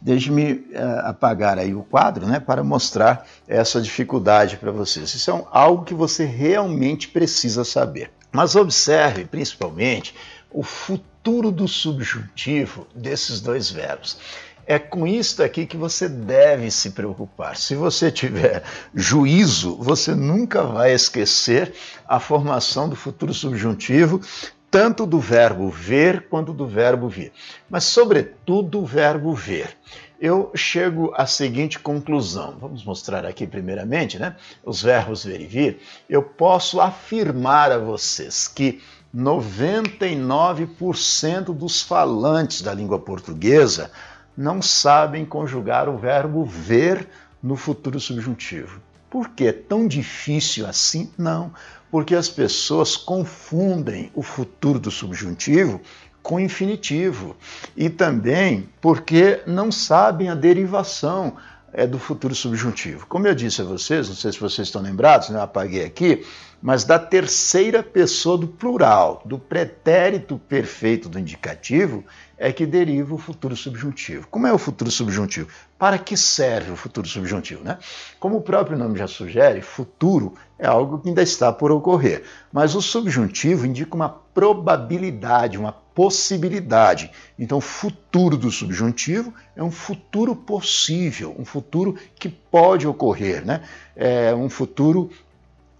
Deixe-me 0.01 0.53
uh, 0.53 1.05
apagar 1.05 1.59
aí 1.59 1.75
o 1.75 1.83
quadro, 1.83 2.25
né, 2.25 2.39
para 2.39 2.63
mostrar 2.63 3.27
essa 3.47 3.79
dificuldade 3.79 4.57
para 4.57 4.71
vocês. 4.71 5.13
Isso 5.13 5.29
é 5.29 5.43
algo 5.51 5.85
que 5.85 5.93
você 5.93 6.25
realmente 6.25 7.07
precisa 7.07 7.63
saber. 7.63 8.11
Mas 8.31 8.55
observe, 8.55 9.25
principalmente, 9.25 10.15
o 10.49 10.63
futuro 10.63 11.51
do 11.51 11.67
subjuntivo 11.67 12.87
desses 12.95 13.41
dois 13.41 13.69
verbos. 13.69 14.17
É 14.65 14.79
com 14.79 15.05
isto 15.05 15.43
aqui 15.43 15.65
que 15.65 15.75
você 15.75 16.07
deve 16.07 16.69
se 16.71 16.91
preocupar. 16.91 17.57
Se 17.57 17.75
você 17.75 18.11
tiver 18.11 18.63
juízo, 18.93 19.75
você 19.77 20.15
nunca 20.15 20.63
vai 20.63 20.93
esquecer 20.93 21.73
a 22.07 22.19
formação 22.19 22.87
do 22.87 22.95
futuro 22.95 23.33
subjuntivo, 23.33 24.21
tanto 24.69 25.05
do 25.05 25.19
verbo 25.19 25.69
ver 25.69 26.27
quanto 26.29 26.53
do 26.53 26.65
verbo 26.65 27.09
vir. 27.09 27.33
Mas, 27.69 27.83
sobretudo, 27.83 28.79
o 28.79 28.85
verbo 28.85 29.33
ver. 29.33 29.75
Eu 30.21 30.51
chego 30.53 31.11
à 31.15 31.25
seguinte 31.25 31.79
conclusão. 31.79 32.55
Vamos 32.61 32.85
mostrar 32.85 33.25
aqui 33.25 33.47
primeiramente, 33.47 34.19
né? 34.19 34.35
Os 34.63 34.83
verbos 34.83 35.25
ver 35.25 35.41
e 35.41 35.47
vir. 35.47 35.79
Eu 36.07 36.21
posso 36.21 36.79
afirmar 36.79 37.71
a 37.71 37.79
vocês 37.79 38.47
que 38.47 38.79
99% 39.15 41.45
dos 41.45 41.81
falantes 41.81 42.61
da 42.61 42.71
língua 42.71 42.99
portuguesa 42.99 43.89
não 44.37 44.61
sabem 44.61 45.25
conjugar 45.25 45.89
o 45.89 45.97
verbo 45.97 46.45
ver 46.45 47.07
no 47.41 47.55
futuro 47.55 47.99
subjuntivo. 47.99 48.79
Por 49.09 49.29
que 49.29 49.47
é 49.47 49.51
tão 49.51 49.87
difícil 49.87 50.67
assim? 50.67 51.11
Não, 51.17 51.51
porque 51.89 52.13
as 52.15 52.29
pessoas 52.29 52.95
confundem 52.95 54.11
o 54.13 54.21
futuro 54.21 54.77
do 54.79 54.91
subjuntivo 54.91 55.81
com 56.21 56.39
infinitivo. 56.39 57.35
E 57.75 57.89
também 57.89 58.69
porque 58.79 59.41
não 59.45 59.71
sabem 59.71 60.29
a 60.29 60.35
derivação 60.35 61.35
é, 61.73 61.87
do 61.87 61.97
futuro 61.97 62.35
subjuntivo. 62.35 63.05
Como 63.07 63.27
eu 63.27 63.35
disse 63.35 63.61
a 63.61 63.65
vocês, 63.65 64.09
não 64.09 64.15
sei 64.15 64.31
se 64.31 64.39
vocês 64.39 64.67
estão 64.67 64.81
lembrados, 64.81 65.29
né, 65.29 65.37
eu 65.37 65.43
apaguei 65.43 65.85
aqui, 65.85 66.25
mas 66.61 66.83
da 66.83 66.99
terceira 66.99 67.81
pessoa 67.81 68.37
do 68.37 68.47
plural, 68.47 69.21
do 69.25 69.39
pretérito 69.39 70.37
perfeito 70.37 71.09
do 71.09 71.17
indicativo, 71.17 72.03
é 72.41 72.51
que 72.51 72.65
deriva 72.65 73.13
o 73.13 73.19
futuro 73.19 73.55
subjuntivo. 73.55 74.27
Como 74.27 74.47
é 74.47 74.51
o 74.51 74.57
futuro 74.57 74.89
subjuntivo? 74.89 75.47
Para 75.77 75.99
que 75.99 76.17
serve 76.17 76.71
o 76.71 76.75
futuro 76.75 77.07
subjuntivo? 77.07 77.63
Né? 77.63 77.77
Como 78.19 78.37
o 78.37 78.41
próprio 78.41 78.75
nome 78.75 78.97
já 78.97 79.07
sugere, 79.07 79.61
futuro 79.61 80.33
é 80.57 80.65
algo 80.65 80.97
que 80.97 81.09
ainda 81.09 81.21
está 81.21 81.53
por 81.53 81.71
ocorrer. 81.71 82.23
Mas 82.51 82.73
o 82.73 82.81
subjuntivo 82.81 83.67
indica 83.67 83.95
uma 83.95 84.09
probabilidade, 84.09 85.59
uma 85.59 85.71
possibilidade. 85.71 87.11
Então, 87.37 87.59
o 87.59 87.61
futuro 87.61 88.35
do 88.35 88.49
subjuntivo 88.49 89.31
é 89.55 89.61
um 89.61 89.69
futuro 89.69 90.35
possível, 90.35 91.35
um 91.37 91.45
futuro 91.45 91.95
que 92.15 92.27
pode 92.27 92.87
ocorrer, 92.87 93.45
né? 93.45 93.61
É 93.95 94.33
um 94.33 94.49
futuro 94.49 95.11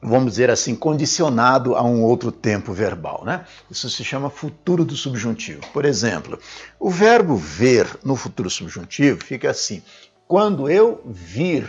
vamos 0.02 0.32
dizer 0.32 0.50
assim, 0.50 0.76
condicionado 0.76 1.76
a 1.76 1.84
um 1.84 2.02
outro 2.02 2.32
tempo 2.32 2.74
verbal. 2.74 3.24
Né? 3.26 3.46
Isso 3.70 3.90
se 3.90 4.04
chama 4.04 4.30
futuro 4.30 4.84
do 4.84 4.96
subjuntivo. 4.96 5.62
Por 5.72 5.86
exemplo, 5.86 6.40
o 6.80 6.90
verbo 6.90 7.36
ver 7.36 7.88
no 8.04 8.16
futuro 8.16 8.50
subjuntivo 8.50 9.24
fica 9.24 9.52
assim: 9.52 9.84
quando 10.28 10.70
eu 10.70 11.02
vir, 11.06 11.68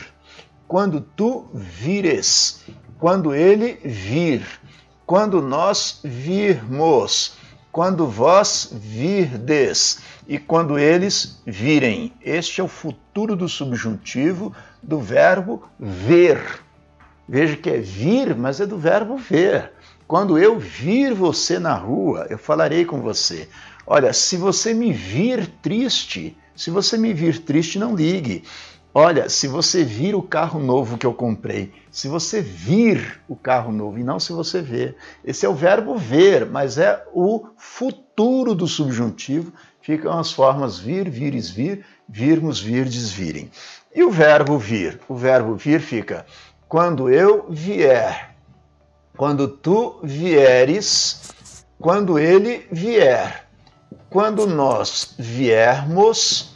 quando 0.67 1.01
tu 1.01 1.51
vires, 1.53 2.61
quando 2.99 3.35
ele 3.35 3.75
vir, 3.85 4.47
quando 5.05 5.43
nós 5.43 6.01
virmos, 6.03 7.35
quando 7.71 8.07
vós 8.07 8.71
virdes 8.73 10.01
e 10.29 10.39
quando 10.39 10.79
eles 10.79 11.43
virem. 11.47 12.13
Este 12.21 12.61
é 12.61 12.65
o 12.65 12.69
futuro 12.69 13.35
do 13.35 13.49
subjuntivo 13.49 14.55
do 14.83 15.01
verbo 15.01 15.65
ver. 15.79 16.63
Veja 17.29 17.57
que 17.57 17.71
é 17.71 17.79
vir, 17.79 18.37
mas 18.37 18.61
é 18.61 18.67
do 18.67 18.79
verbo 18.79 19.17
ver. 19.17 19.73
Quando 20.07 20.39
eu 20.39 20.59
vir 20.59 21.15
você 21.15 21.59
na 21.59 21.75
rua, 21.75 22.27
eu 22.29 22.37
falarei 22.37 22.85
com 22.85 23.01
você. 23.01 23.49
Olha, 23.87 24.13
se 24.13 24.37
você 24.37 24.75
me 24.75 24.93
vir 24.93 25.47
triste, 25.63 26.37
se 26.55 26.71
você 26.71 26.99
me 26.99 27.13
vir 27.13 27.39
triste, 27.39 27.79
não 27.79 27.95
ligue. 27.95 28.45
Olha, 28.95 29.31
se 29.31 29.49
você 29.49 29.83
vir 29.83 30.15
o 30.15 30.21
carro 30.21 30.61
novo 30.61 30.99
que 30.99 31.07
eu 31.07 31.15
comprei, 31.15 31.73
se 31.91 32.09
você 32.09 32.43
vir 32.43 33.21
o 33.27 33.35
carro 33.35 33.73
novo 33.73 33.99
e 33.99 34.05
não 34.05 34.21
se 34.21 34.35
você 34.35 34.61
ver. 34.61 34.97
Esse 35.25 35.47
é 35.47 35.49
o 35.49 35.55
verbo 35.55 35.97
ver, 35.97 36.45
mas 36.45 36.77
é 36.77 37.03
o 37.15 37.47
futuro 37.57 38.55
do 38.55 38.69
subjuntivo. 38.69 39.51
Ficam 39.81 40.19
as 40.19 40.31
formas 40.31 40.79
vir, 40.79 41.09
vires, 41.09 41.49
vir, 41.49 41.87
virmos, 42.07 42.61
virdes, 42.61 43.11
virem. 43.11 43.51
E 43.95 44.03
o 44.05 44.11
verbo 44.11 44.59
vir? 44.59 45.01
O 45.09 45.15
verbo 45.15 45.55
vir 45.55 45.81
fica 45.81 46.27
quando 46.73 47.11
eu 47.11 47.45
vier, 47.51 48.35
quando 49.19 49.47
tu 49.47 50.01
vieres, 50.03 51.35
quando 51.79 52.19
ele 52.19 52.67
vier, 52.73 53.47
quando 54.09 54.47
nós 54.47 55.15
viermos, 55.19 56.55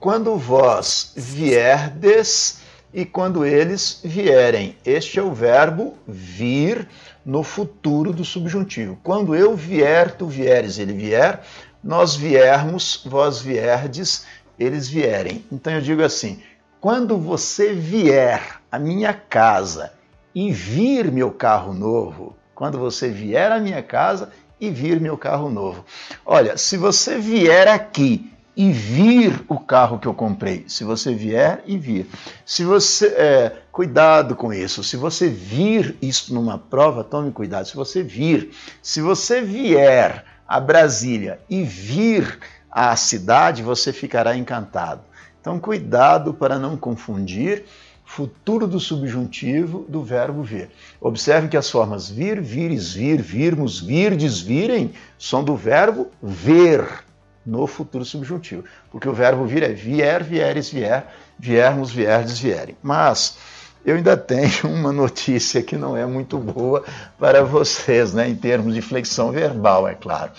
quando 0.00 0.38
vós 0.38 1.12
vierdes 1.14 2.62
e 2.94 3.04
quando 3.04 3.44
eles 3.44 4.00
vierem. 4.02 4.74
Este 4.86 5.18
é 5.18 5.22
o 5.22 5.34
verbo 5.34 5.98
vir 6.06 6.88
no 7.22 7.42
futuro 7.42 8.10
do 8.10 8.24
subjuntivo. 8.24 8.98
Quando 9.02 9.34
eu 9.36 9.54
vier, 9.54 10.16
tu 10.16 10.26
vieres, 10.26 10.78
ele 10.78 10.94
vier, 10.94 11.42
nós 11.84 12.16
viermos, 12.16 13.02
vós 13.04 13.42
vierdes, 13.42 14.24
eles 14.58 14.88
vierem. 14.88 15.44
Então 15.52 15.74
eu 15.74 15.82
digo 15.82 16.02
assim: 16.02 16.42
quando 16.80 17.18
você 17.18 17.74
vier 17.74 18.57
à 18.70 18.78
minha 18.78 19.12
casa 19.12 19.92
e 20.34 20.52
vir 20.52 21.10
meu 21.10 21.30
carro 21.30 21.72
novo, 21.72 22.36
quando 22.54 22.78
você 22.78 23.08
vier 23.08 23.50
à 23.50 23.58
minha 23.58 23.82
casa 23.82 24.30
e 24.60 24.70
vir 24.70 25.00
meu 25.00 25.16
carro 25.16 25.48
novo. 25.48 25.84
Olha, 26.24 26.56
se 26.56 26.76
você 26.76 27.18
vier 27.18 27.68
aqui 27.68 28.32
e 28.56 28.72
vir 28.72 29.44
o 29.48 29.58
carro 29.58 29.98
que 29.98 30.08
eu 30.08 30.14
comprei, 30.14 30.64
se 30.66 30.82
você 30.82 31.14
vier 31.14 31.62
e 31.64 31.78
vir, 31.78 32.08
se 32.44 32.64
você 32.64 33.06
é, 33.06 33.52
cuidado 33.70 34.34
com 34.34 34.52
isso, 34.52 34.82
se 34.82 34.96
você 34.96 35.28
vir 35.28 35.96
isso 36.02 36.34
numa 36.34 36.58
prova, 36.58 37.04
tome 37.04 37.30
cuidado. 37.30 37.66
Se 37.66 37.76
você 37.76 38.02
vir, 38.02 38.50
se 38.82 39.00
você 39.00 39.40
vier 39.40 40.24
a 40.46 40.58
Brasília 40.58 41.38
e 41.48 41.62
vir 41.62 42.38
à 42.70 42.96
cidade, 42.96 43.62
você 43.62 43.92
ficará 43.92 44.36
encantado. 44.36 45.02
Então, 45.40 45.60
cuidado 45.60 46.34
para 46.34 46.58
não 46.58 46.76
confundir 46.76 47.64
futuro 48.08 48.66
do 48.66 48.80
subjuntivo 48.80 49.84
do 49.86 50.02
verbo 50.02 50.42
vir. 50.42 50.70
Observe 50.98 51.46
que 51.46 51.58
as 51.58 51.70
formas 51.70 52.08
vir, 52.08 52.40
vires, 52.40 52.94
vir, 52.94 53.20
virmos, 53.20 53.80
virdes, 53.80 54.40
virem 54.40 54.92
são 55.18 55.44
do 55.44 55.54
verbo 55.54 56.10
ver 56.22 57.04
no 57.44 57.66
futuro 57.66 58.06
subjuntivo. 58.06 58.64
Porque 58.90 59.06
o 59.06 59.12
verbo 59.12 59.44
vir 59.44 59.62
é 59.62 59.74
vier, 59.74 60.24
vieres, 60.24 60.70
vier, 60.70 61.06
viermos, 61.38 61.90
vierdes, 61.92 62.38
vierem. 62.38 62.74
Mas 62.82 63.36
eu 63.84 63.94
ainda 63.94 64.16
tenho 64.16 64.64
uma 64.72 64.90
notícia 64.90 65.62
que 65.62 65.76
não 65.76 65.94
é 65.94 66.06
muito 66.06 66.38
boa 66.38 66.82
para 67.18 67.44
vocês, 67.44 68.14
né, 68.14 68.26
em 68.26 68.34
termos 68.34 68.74
de 68.74 68.80
flexão 68.80 69.30
verbal, 69.30 69.86
é 69.86 69.94
claro. 69.94 70.32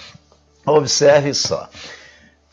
Observe 0.66 1.36
só. 1.36 1.70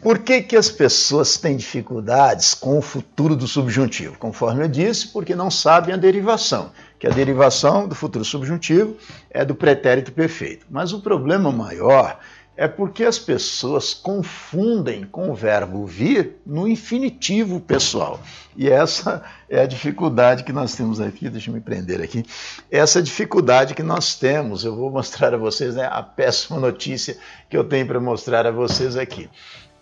Por 0.02 0.18
que, 0.18 0.42
que 0.42 0.56
as 0.56 0.68
pessoas 0.68 1.38
têm 1.38 1.56
dificuldades 1.56 2.52
com 2.52 2.78
o 2.78 2.82
futuro 2.82 3.34
do 3.34 3.48
subjuntivo? 3.48 4.18
Conforme 4.18 4.62
eu 4.62 4.68
disse, 4.68 5.08
porque 5.08 5.34
não 5.34 5.50
sabem 5.50 5.94
a 5.94 5.96
derivação, 5.96 6.70
que 6.98 7.06
a 7.06 7.10
derivação 7.10 7.88
do 7.88 7.94
futuro 7.94 8.24
subjuntivo 8.24 8.96
é 9.30 9.42
do 9.44 9.54
pretérito 9.54 10.12
perfeito. 10.12 10.66
Mas 10.70 10.92
o 10.92 11.00
problema 11.00 11.50
maior 11.50 12.20
é 12.56 12.66
porque 12.66 13.04
as 13.04 13.18
pessoas 13.18 13.92
confundem 13.92 15.04
com 15.04 15.30
o 15.30 15.34
verbo 15.34 15.86
vir 15.86 16.36
no 16.44 16.66
infinitivo 16.66 17.60
pessoal. 17.60 18.20
E 18.56 18.68
essa 18.68 19.22
é 19.48 19.60
a 19.60 19.66
dificuldade 19.66 20.42
que 20.42 20.52
nós 20.52 20.74
temos 20.74 21.00
aqui, 21.00 21.28
deixa 21.28 21.50
eu 21.50 21.54
me 21.54 21.60
prender 21.60 22.00
aqui. 22.00 22.24
Essa 22.70 23.02
dificuldade 23.02 23.74
que 23.74 23.82
nós 23.82 24.14
temos, 24.14 24.64
eu 24.64 24.74
vou 24.74 24.90
mostrar 24.90 25.34
a 25.34 25.36
vocês 25.36 25.74
né, 25.74 25.86
a 25.90 26.02
péssima 26.02 26.58
notícia 26.58 27.18
que 27.50 27.56
eu 27.56 27.64
tenho 27.64 27.86
para 27.86 28.00
mostrar 28.00 28.46
a 28.46 28.50
vocês 28.50 28.96
aqui. 28.96 29.28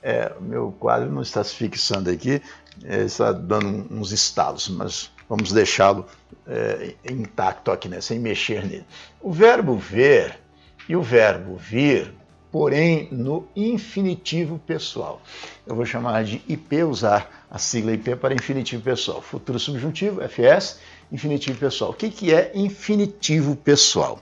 É, 0.06 0.30
meu 0.38 0.70
quadro 0.78 1.10
não 1.10 1.22
está 1.22 1.42
se 1.42 1.54
fixando 1.54 2.10
aqui, 2.10 2.42
é, 2.84 3.04
está 3.04 3.32
dando 3.32 3.86
uns 3.90 4.12
estalos, 4.12 4.68
mas 4.68 5.10
vamos 5.26 5.50
deixá-lo 5.50 6.04
é, 6.46 6.94
intacto 7.10 7.70
aqui, 7.70 7.88
né, 7.88 8.02
sem 8.02 8.18
mexer 8.18 8.66
nele. 8.66 8.84
O 9.18 9.32
verbo 9.32 9.74
ver 9.78 10.38
e 10.86 10.94
o 10.94 11.00
verbo 11.00 11.56
vir, 11.56 12.12
porém 12.52 13.08
no 13.10 13.48
infinitivo 13.56 14.58
pessoal. 14.58 15.22
Eu 15.66 15.74
vou 15.74 15.86
chamar 15.86 16.22
de 16.22 16.42
IP, 16.46 16.82
usar 16.82 17.46
a 17.50 17.58
sigla 17.58 17.92
IP 17.92 18.14
para 18.16 18.34
infinitivo 18.34 18.82
pessoal. 18.82 19.22
Futuro 19.22 19.58
subjuntivo, 19.58 20.20
FS, 20.20 20.80
infinitivo 21.10 21.58
pessoal. 21.58 21.92
O 21.92 21.94
que, 21.94 22.10
que 22.10 22.34
é 22.34 22.52
infinitivo 22.54 23.56
pessoal? 23.56 24.20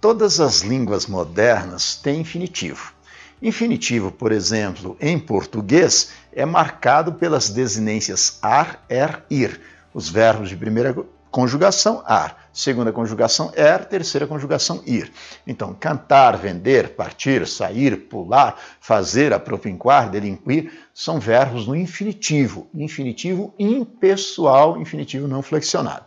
Todas 0.00 0.40
as 0.40 0.62
línguas 0.62 1.06
modernas 1.06 1.94
têm 1.94 2.22
infinitivo. 2.22 2.92
Infinitivo, 3.42 4.12
por 4.12 4.32
exemplo, 4.32 4.96
em 5.00 5.18
português, 5.18 6.12
é 6.30 6.44
marcado 6.44 7.14
pelas 7.14 7.48
desinências 7.48 8.38
ar, 8.42 8.84
er, 8.86 9.24
ir. 9.30 9.60
Os 9.94 10.10
verbos 10.10 10.50
de 10.50 10.56
primeira 10.56 10.94
conjugação, 11.30 12.02
ar. 12.04 12.50
Segunda 12.52 12.92
conjugação, 12.92 13.50
er. 13.54 13.86
Terceira 13.86 14.26
conjugação, 14.26 14.82
ir. 14.84 15.10
Então, 15.46 15.72
cantar, 15.72 16.36
vender, 16.36 16.90
partir, 16.90 17.46
sair, 17.46 17.96
pular, 17.96 18.60
fazer, 18.78 19.32
apropinquar, 19.32 20.10
delinquir, 20.10 20.70
são 20.92 21.18
verbos 21.18 21.66
no 21.66 21.74
infinitivo. 21.74 22.68
Infinitivo 22.74 23.54
impessoal, 23.58 24.78
infinitivo 24.78 25.26
não 25.26 25.40
flexionado. 25.40 26.04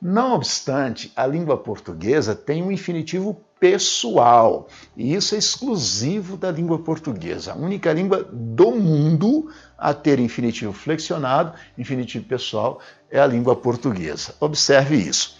Não 0.00 0.34
obstante, 0.34 1.10
a 1.16 1.26
língua 1.26 1.56
portuguesa 1.56 2.34
tem 2.34 2.62
um 2.62 2.70
infinitivo 2.70 3.40
pessoal. 3.58 4.68
E 4.96 5.14
isso 5.14 5.34
é 5.34 5.38
exclusivo 5.38 6.36
da 6.36 6.50
língua 6.50 6.78
portuguesa, 6.78 7.52
a 7.52 7.56
única 7.56 7.92
língua 7.92 8.26
do 8.30 8.72
mundo 8.72 9.50
a 9.78 9.92
ter 9.92 10.18
infinitivo 10.18 10.72
flexionado, 10.72 11.52
infinitivo 11.76 12.24
pessoal, 12.24 12.80
é 13.10 13.18
a 13.18 13.26
língua 13.26 13.56
portuguesa. 13.56 14.34
Observe 14.40 14.96
isso. 14.96 15.36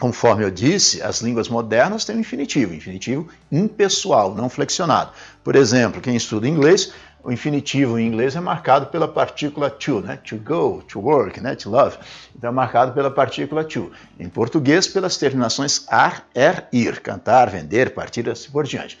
Conforme 0.00 0.44
eu 0.44 0.50
disse, 0.50 1.02
as 1.02 1.20
línguas 1.20 1.48
modernas 1.50 2.06
têm 2.06 2.16
um 2.16 2.20
infinitivo, 2.20 2.72
infinitivo 2.72 3.28
impessoal, 3.52 4.34
não 4.34 4.48
flexionado. 4.48 5.12
Por 5.44 5.54
exemplo, 5.54 6.00
quem 6.00 6.16
estuda 6.16 6.48
inglês, 6.48 6.94
o 7.22 7.30
infinitivo 7.30 7.98
em 7.98 8.06
inglês 8.06 8.34
é 8.36 8.40
marcado 8.40 8.86
pela 8.86 9.06
partícula 9.06 9.70
to, 9.70 10.00
né? 10.00 10.18
To 10.24 10.36
go, 10.36 10.82
to 10.88 11.00
work, 11.00 11.40
né? 11.40 11.54
To 11.56 11.70
love. 11.70 11.98
Então 12.34 12.50
é 12.50 12.52
marcado 12.52 12.92
pela 12.92 13.10
partícula 13.10 13.64
to. 13.64 13.90
Em 14.18 14.28
português, 14.28 14.86
pelas 14.86 15.16
terminações 15.16 15.84
ar, 15.88 16.26
er, 16.34 16.66
ir, 16.72 17.00
cantar, 17.00 17.50
vender, 17.50 17.94
partir, 17.94 18.28
assim 18.28 18.50
por 18.50 18.64
diante. 18.64 18.98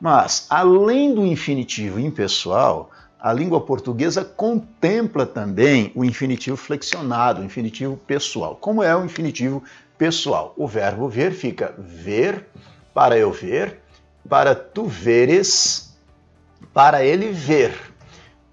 Mas, 0.00 0.46
além 0.48 1.14
do 1.14 1.26
infinitivo 1.26 1.98
impessoal, 1.98 2.90
a 3.20 3.32
língua 3.32 3.60
portuguesa 3.60 4.24
contempla 4.24 5.26
também 5.26 5.90
o 5.94 6.04
infinitivo 6.04 6.56
flexionado, 6.56 7.40
o 7.40 7.44
infinitivo 7.44 7.96
pessoal. 7.96 8.56
Como 8.56 8.82
é 8.82 8.96
o 8.96 9.04
infinitivo 9.04 9.62
pessoal. 9.98 10.54
O 10.56 10.68
verbo 10.68 11.08
ver 11.08 11.32
fica 11.32 11.74
ver, 11.76 12.46
para 12.94 13.18
eu 13.18 13.32
ver, 13.32 13.80
para 14.28 14.54
tu 14.54 14.86
veres, 14.86 15.87
para 16.78 17.04
ele 17.04 17.32
ver, 17.32 17.74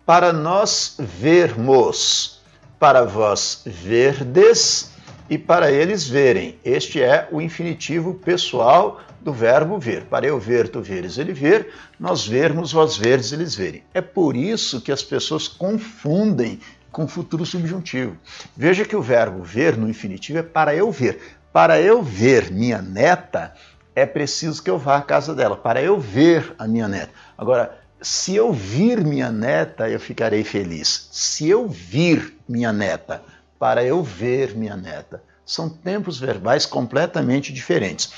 para 0.03 0.33
nós 0.33 0.97
vermos, 0.97 2.41
para 2.79 3.05
vós 3.05 3.61
verdes 3.67 4.89
e 5.29 5.37
para 5.37 5.71
eles 5.71 6.07
verem. 6.07 6.57
Este 6.65 7.03
é 7.03 7.27
o 7.31 7.39
infinitivo 7.39 8.15
pessoal 8.15 8.99
do 9.21 9.31
verbo 9.31 9.77
ver. 9.77 10.05
Para 10.05 10.25
eu 10.25 10.39
ver, 10.39 10.69
tu 10.69 10.81
veres, 10.81 11.19
ele 11.19 11.33
ver, 11.33 11.71
nós 11.99 12.25
vermos, 12.25 12.71
vós 12.71 12.97
verdes, 12.97 13.31
eles 13.31 13.53
verem. 13.53 13.83
É 13.93 14.01
por 14.01 14.35
isso 14.35 14.81
que 14.81 14.91
as 14.91 15.03
pessoas 15.03 15.47
confundem 15.47 16.59
com 16.91 17.07
futuro 17.07 17.45
subjuntivo. 17.45 18.17
Veja 18.57 18.85
que 18.85 18.95
o 18.95 19.03
verbo 19.03 19.43
ver 19.43 19.77
no 19.77 19.87
infinitivo 19.87 20.39
é 20.39 20.43
para 20.43 20.73
eu 20.73 20.91
ver. 20.91 21.37
Para 21.53 21.79
eu 21.79 22.01
ver 22.01 22.51
minha 22.51 22.81
neta, 22.81 23.53
é 23.95 24.03
preciso 24.03 24.63
que 24.63 24.69
eu 24.71 24.79
vá 24.79 24.97
à 24.97 25.01
casa 25.03 25.35
dela. 25.35 25.55
Para 25.55 25.79
eu 25.79 25.99
ver 25.99 26.55
a 26.57 26.67
minha 26.67 26.87
neta. 26.87 27.11
Agora, 27.37 27.84
se 28.05 28.35
eu 28.35 28.53
vir 28.53 29.03
minha 29.03 29.31
neta, 29.31 29.89
eu 29.89 29.99
ficarei 29.99 30.43
feliz. 30.43 31.09
Se 31.11 31.49
eu 31.49 31.67
vir 31.67 32.37
minha 32.47 32.71
neta, 32.71 33.23
para 33.57 33.83
eu 33.83 34.03
ver 34.03 34.55
minha 34.55 34.77
neta. 34.77 35.23
São 35.43 35.67
tempos 35.67 36.19
verbais 36.19 36.67
completamente 36.67 37.51
diferentes. 37.51 38.11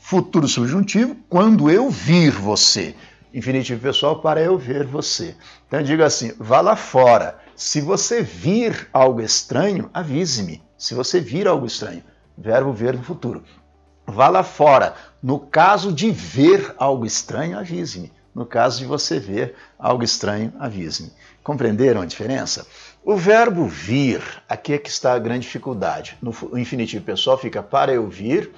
Futuro 0.00 0.48
subjuntivo, 0.48 1.14
quando 1.28 1.70
eu 1.70 1.90
vir 1.90 2.30
você. 2.30 2.94
Infinitivo 3.34 3.82
pessoal, 3.82 4.22
para 4.22 4.40
eu 4.40 4.56
ver 4.56 4.86
você. 4.86 5.36
Então 5.66 5.82
diga 5.82 6.06
assim: 6.06 6.32
vá 6.38 6.62
lá 6.62 6.74
fora. 6.74 7.38
Se 7.54 7.82
você 7.82 8.22
vir 8.22 8.88
algo 8.94 9.20
estranho, 9.20 9.90
avise-me. 9.92 10.62
Se 10.78 10.94
você 10.94 11.20
vir 11.20 11.46
algo 11.46 11.66
estranho, 11.66 12.02
verbo 12.34 12.72
ver 12.72 12.96
no 12.96 13.02
futuro. 13.02 13.44
Vá 14.06 14.28
lá 14.28 14.42
fora. 14.42 14.94
No 15.22 15.38
caso 15.38 15.92
de 15.92 16.10
ver 16.10 16.74
algo 16.78 17.04
estranho, 17.04 17.58
avise-me. 17.58 18.10
No 18.38 18.46
caso 18.46 18.78
de 18.78 18.84
você 18.84 19.18
ver 19.18 19.56
algo 19.76 20.04
estranho, 20.04 20.52
avise-me. 20.60 21.10
Compreenderam 21.42 22.00
a 22.00 22.06
diferença? 22.06 22.64
O 23.04 23.16
verbo 23.16 23.66
vir, 23.66 24.22
aqui 24.48 24.74
é 24.74 24.78
que 24.78 24.88
está 24.88 25.12
a 25.12 25.18
grande 25.18 25.40
dificuldade. 25.40 26.16
No 26.22 26.32
infinitivo 26.56 27.04
pessoal 27.04 27.36
fica 27.36 27.64
para 27.64 27.92
eu 27.92 28.08
vir, 28.08 28.52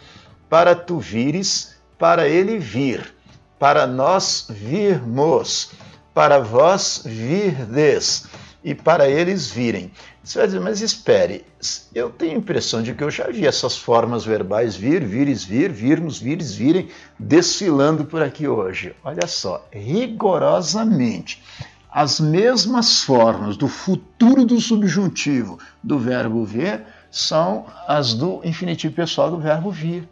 para 0.50 0.74
tu 0.74 0.98
vires, 0.98 1.76
para 1.98 2.28
ele 2.28 2.58
vir, 2.58 3.14
para 3.58 3.86
nós 3.86 4.48
virmos, 4.50 5.70
para 6.12 6.38
vós 6.40 7.00
virdes 7.02 8.26
e 8.62 8.74
para 8.74 9.08
eles 9.08 9.50
virem. 9.50 9.90
Você 10.22 10.38
vai 10.38 10.46
dizer, 10.46 10.60
mas 10.60 10.82
espere, 10.82 11.46
eu 11.94 12.10
tenho 12.10 12.32
a 12.32 12.36
impressão 12.36 12.82
de 12.82 12.92
que 12.92 13.02
eu 13.02 13.10
já 13.10 13.28
vi 13.28 13.46
essas 13.46 13.78
formas 13.78 14.22
verbais 14.22 14.76
vir, 14.76 15.02
vires, 15.02 15.42
vir, 15.42 15.72
virmos, 15.72 16.18
vires, 16.18 16.54
virem, 16.54 16.88
desfilando 17.18 18.04
por 18.04 18.22
aqui 18.22 18.46
hoje. 18.46 18.94
Olha 19.02 19.26
só, 19.26 19.66
rigorosamente, 19.72 21.42
as 21.90 22.20
mesmas 22.20 23.02
formas 23.02 23.56
do 23.56 23.66
futuro 23.66 24.44
do 24.44 24.60
subjuntivo 24.60 25.58
do 25.82 25.98
verbo 25.98 26.44
ver 26.44 26.84
são 27.10 27.64
as 27.88 28.12
do 28.12 28.42
infinitivo 28.44 28.94
pessoal 28.94 29.30
do 29.30 29.38
verbo 29.38 29.70
vir. 29.70 30.06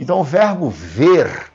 Então, 0.00 0.18
o 0.18 0.24
verbo 0.24 0.70
ver 0.70 1.52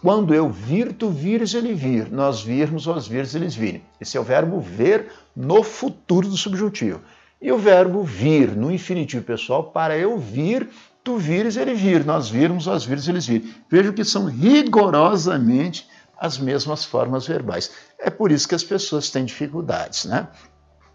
quando 0.00 0.32
eu 0.32 0.48
vir, 0.48 0.92
tu 0.92 1.10
vires, 1.10 1.54
ele 1.54 1.74
vir. 1.74 2.10
Nós 2.10 2.40
virmos, 2.40 2.84
vós 2.84 3.06
vires, 3.06 3.34
eles 3.34 3.54
virem. 3.54 3.82
Esse 4.00 4.16
é 4.16 4.20
o 4.20 4.24
verbo 4.24 4.60
ver 4.60 5.10
no 5.34 5.62
futuro 5.62 6.28
do 6.28 6.36
subjuntivo. 6.36 7.00
E 7.40 7.50
o 7.50 7.58
verbo 7.58 8.02
vir 8.04 8.54
no 8.54 8.70
infinitivo 8.70 9.24
pessoal, 9.24 9.64
para 9.64 9.96
eu 9.98 10.18
vir, 10.18 10.68
tu 11.02 11.16
vires, 11.16 11.56
ele 11.56 11.74
vir. 11.74 12.04
Nós 12.04 12.28
virmos, 12.28 12.66
vós 12.66 12.84
vires, 12.84 13.08
eles 13.08 13.26
virem. 13.26 13.52
Vejo 13.68 13.92
que 13.92 14.04
são 14.04 14.26
rigorosamente 14.26 15.88
as 16.16 16.38
mesmas 16.38 16.84
formas 16.84 17.26
verbais. 17.26 17.72
É 17.98 18.08
por 18.10 18.30
isso 18.30 18.46
que 18.46 18.54
as 18.54 18.62
pessoas 18.62 19.10
têm 19.10 19.24
dificuldades, 19.24 20.04
né? 20.04 20.28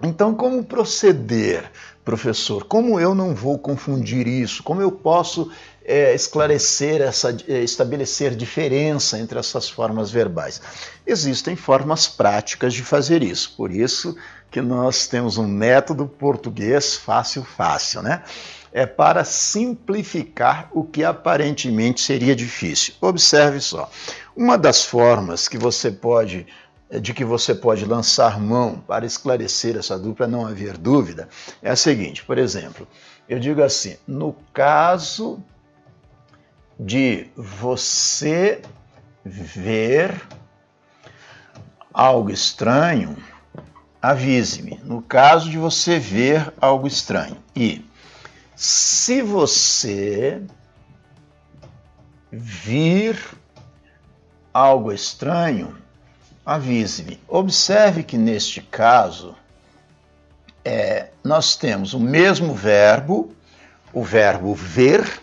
Então, 0.01 0.33
como 0.35 0.63
proceder, 0.63 1.69
professor? 2.05 2.63
Como 2.63 2.99
eu 2.99 3.15
não 3.15 3.33
vou 3.33 3.57
confundir 3.57 4.27
isso? 4.27 4.61
Como 4.61 4.81
eu 4.81 4.91
posso 4.91 5.51
é, 5.87 6.13
esclarecer 6.13 7.01
essa, 7.01 7.35
é, 7.47 7.63
estabelecer 7.63 8.35
diferença 8.35 9.17
entre 9.17 9.39
essas 9.39 9.69
formas 9.69 10.11
verbais? 10.11 10.61
Existem 11.05 11.55
formas 11.55 12.05
práticas 12.07 12.73
de 12.73 12.83
fazer 12.83 13.23
isso. 13.23 13.53
Por 13.55 13.71
isso 13.71 14.15
que 14.51 14.61
nós 14.61 15.07
temos 15.07 15.37
um 15.37 15.47
método 15.47 16.05
português 16.05 16.95
fácil, 16.95 17.43
fácil, 17.43 18.01
né? 18.01 18.21
É 18.73 18.85
para 18.85 19.23
simplificar 19.23 20.69
o 20.73 20.83
que 20.83 21.03
aparentemente 21.03 22.01
seria 22.01 22.35
difícil. 22.35 22.93
Observe 22.99 23.61
só. 23.61 23.89
Uma 24.35 24.57
das 24.57 24.83
formas 24.83 25.47
que 25.47 25.57
você 25.57 25.89
pode 25.89 26.45
de 26.89 27.13
que 27.13 27.25
você 27.25 27.53
pode 27.53 27.85
lançar 27.85 28.39
mão 28.39 28.81
para 28.87 29.05
esclarecer 29.05 29.75
essa 29.75 29.99
dupla, 29.99 30.25
não 30.25 30.47
haver 30.47 30.77
dúvida, 30.77 31.27
é 31.61 31.69
a 31.69 31.75
seguinte: 31.75 32.23
por 32.23 32.37
exemplo, 32.37 32.87
eu 33.27 33.39
digo 33.39 33.61
assim, 33.61 33.97
no 34.07 34.35
caso 34.53 35.43
de 36.79 37.29
você 37.35 38.61
ver 39.23 40.21
algo 41.93 42.29
estranho, 42.29 43.17
avise-me. 44.01 44.79
No 44.83 45.01
caso 45.01 45.49
de 45.49 45.57
você 45.57 45.97
ver 45.97 46.53
algo 46.61 46.87
estranho. 46.87 47.37
E 47.55 47.83
se 48.55 49.21
você 49.21 50.41
vir 52.31 53.19
algo 54.53 54.91
estranho, 54.91 55.75
avise-me. 56.45 57.19
Observe 57.27 58.03
que 58.03 58.17
neste 58.17 58.61
caso 58.61 59.35
é, 60.63 61.09
nós 61.23 61.55
temos 61.55 61.93
o 61.93 61.99
mesmo 61.99 62.53
verbo, 62.53 63.33
o 63.93 64.03
verbo 64.03 64.53
ver, 64.53 65.21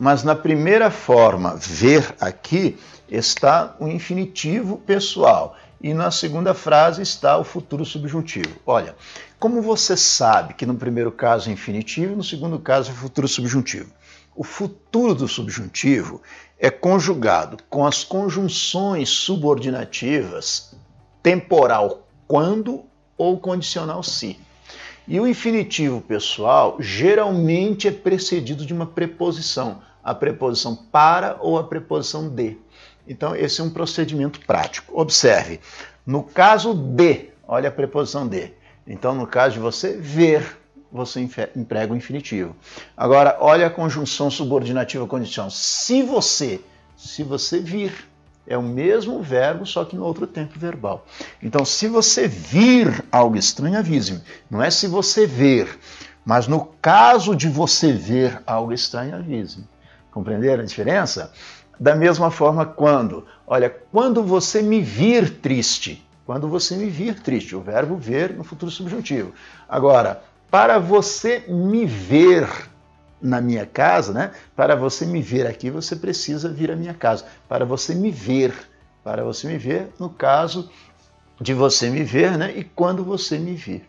mas 0.00 0.24
na 0.24 0.34
primeira 0.34 0.90
forma, 0.90 1.54
ver 1.56 2.14
aqui, 2.18 2.78
está 3.06 3.76
o 3.78 3.86
infinitivo 3.86 4.78
pessoal. 4.78 5.58
E 5.78 5.92
na 5.92 6.10
segunda 6.10 6.54
frase 6.54 7.02
está 7.02 7.36
o 7.36 7.44
futuro 7.44 7.84
subjuntivo. 7.84 8.48
Olha, 8.64 8.96
como 9.38 9.60
você 9.60 9.98
sabe 9.98 10.54
que 10.54 10.64
no 10.64 10.74
primeiro 10.74 11.12
caso 11.12 11.50
é 11.50 11.52
infinitivo, 11.52 12.16
no 12.16 12.24
segundo 12.24 12.58
caso 12.58 12.90
é 12.90 12.94
futuro 12.94 13.28
subjuntivo? 13.28 13.92
O 14.34 14.42
futuro 14.42 15.14
do 15.14 15.28
subjuntivo 15.28 16.22
é 16.58 16.70
conjugado 16.70 17.58
com 17.68 17.86
as 17.86 18.02
conjunções 18.02 19.10
subordinativas 19.10 20.74
temporal 21.22 22.08
quando 22.26 22.84
ou 23.18 23.38
condicional 23.38 24.02
se. 24.02 24.40
E 25.06 25.20
o 25.20 25.26
infinitivo 25.26 26.00
pessoal 26.00 26.78
geralmente 26.80 27.86
é 27.86 27.90
precedido 27.90 28.64
de 28.64 28.72
uma 28.72 28.86
preposição, 28.86 29.82
a 30.02 30.14
preposição 30.14 30.74
para 30.74 31.36
ou 31.40 31.58
a 31.58 31.64
preposição 31.64 32.28
de. 32.28 32.58
Então, 33.06 33.34
esse 33.34 33.60
é 33.60 33.64
um 33.64 33.70
procedimento 33.70 34.40
prático. 34.46 34.98
Observe, 34.98 35.60
no 36.06 36.22
caso 36.22 36.74
de, 36.74 37.30
olha 37.46 37.68
a 37.68 37.72
preposição 37.72 38.26
de. 38.26 38.52
Então, 38.86 39.14
no 39.14 39.26
caso 39.26 39.54
de 39.54 39.60
você 39.60 39.96
ver, 39.96 40.58
você 40.92 41.20
emprega 41.54 41.92
o 41.92 41.96
infinitivo. 41.96 42.56
Agora, 42.96 43.36
olha 43.40 43.66
a 43.66 43.70
conjunção 43.70 44.30
subordinativa 44.30 45.06
condicional. 45.06 45.50
Se 45.50 46.02
você, 46.02 46.60
se 46.96 47.22
você 47.22 47.60
vir, 47.60 47.92
é 48.46 48.58
o 48.58 48.62
mesmo 48.62 49.22
verbo, 49.22 49.64
só 49.64 49.84
que 49.84 49.94
no 49.94 50.04
outro 50.04 50.26
tempo 50.26 50.58
verbal. 50.58 51.06
Então, 51.40 51.64
se 51.64 51.86
você 51.86 52.26
vir 52.26 53.04
algo 53.12 53.36
estranho, 53.36 53.78
avise-me. 53.78 54.20
Não 54.50 54.60
é 54.60 54.70
se 54.70 54.88
você 54.88 55.26
ver, 55.26 55.78
mas 56.24 56.48
no 56.48 56.66
caso 56.82 57.36
de 57.36 57.48
você 57.48 57.92
ver 57.92 58.42
algo 58.44 58.72
estranho, 58.72 59.14
avise-me. 59.14 59.64
Compreenderam 60.10 60.62
a 60.62 60.66
diferença? 60.66 61.32
Da 61.78 61.94
mesma 61.94 62.30
forma, 62.30 62.66
quando? 62.66 63.26
Olha, 63.46 63.70
quando 63.70 64.22
você 64.22 64.60
me 64.60 64.80
vir 64.80 65.38
triste. 65.38 66.06
Quando 66.26 66.48
você 66.48 66.76
me 66.76 66.90
vir 66.90 67.20
triste. 67.20 67.56
O 67.56 67.60
verbo 67.60 67.96
ver 67.96 68.34
no 68.34 68.44
futuro 68.44 68.70
subjuntivo. 68.70 69.32
Agora, 69.68 70.22
para 70.50 70.78
você 70.78 71.44
me 71.48 71.86
ver 71.86 72.48
na 73.20 73.40
minha 73.40 73.66
casa, 73.66 74.12
né? 74.12 74.32
Para 74.56 74.74
você 74.74 75.04
me 75.04 75.22
ver 75.22 75.46
aqui, 75.46 75.70
você 75.70 75.94
precisa 75.94 76.48
vir 76.48 76.70
à 76.70 76.76
minha 76.76 76.94
casa. 76.94 77.26
Para 77.48 77.64
você 77.64 77.94
me 77.94 78.10
ver, 78.10 78.52
para 79.04 79.22
você 79.22 79.46
me 79.46 79.58
ver, 79.58 79.88
no 79.98 80.08
caso 80.08 80.70
de 81.40 81.54
você 81.54 81.88
me 81.88 82.02
ver, 82.02 82.36
né? 82.36 82.52
E 82.56 82.64
quando 82.64 83.04
você 83.04 83.38
me 83.38 83.54
vir. 83.54 83.88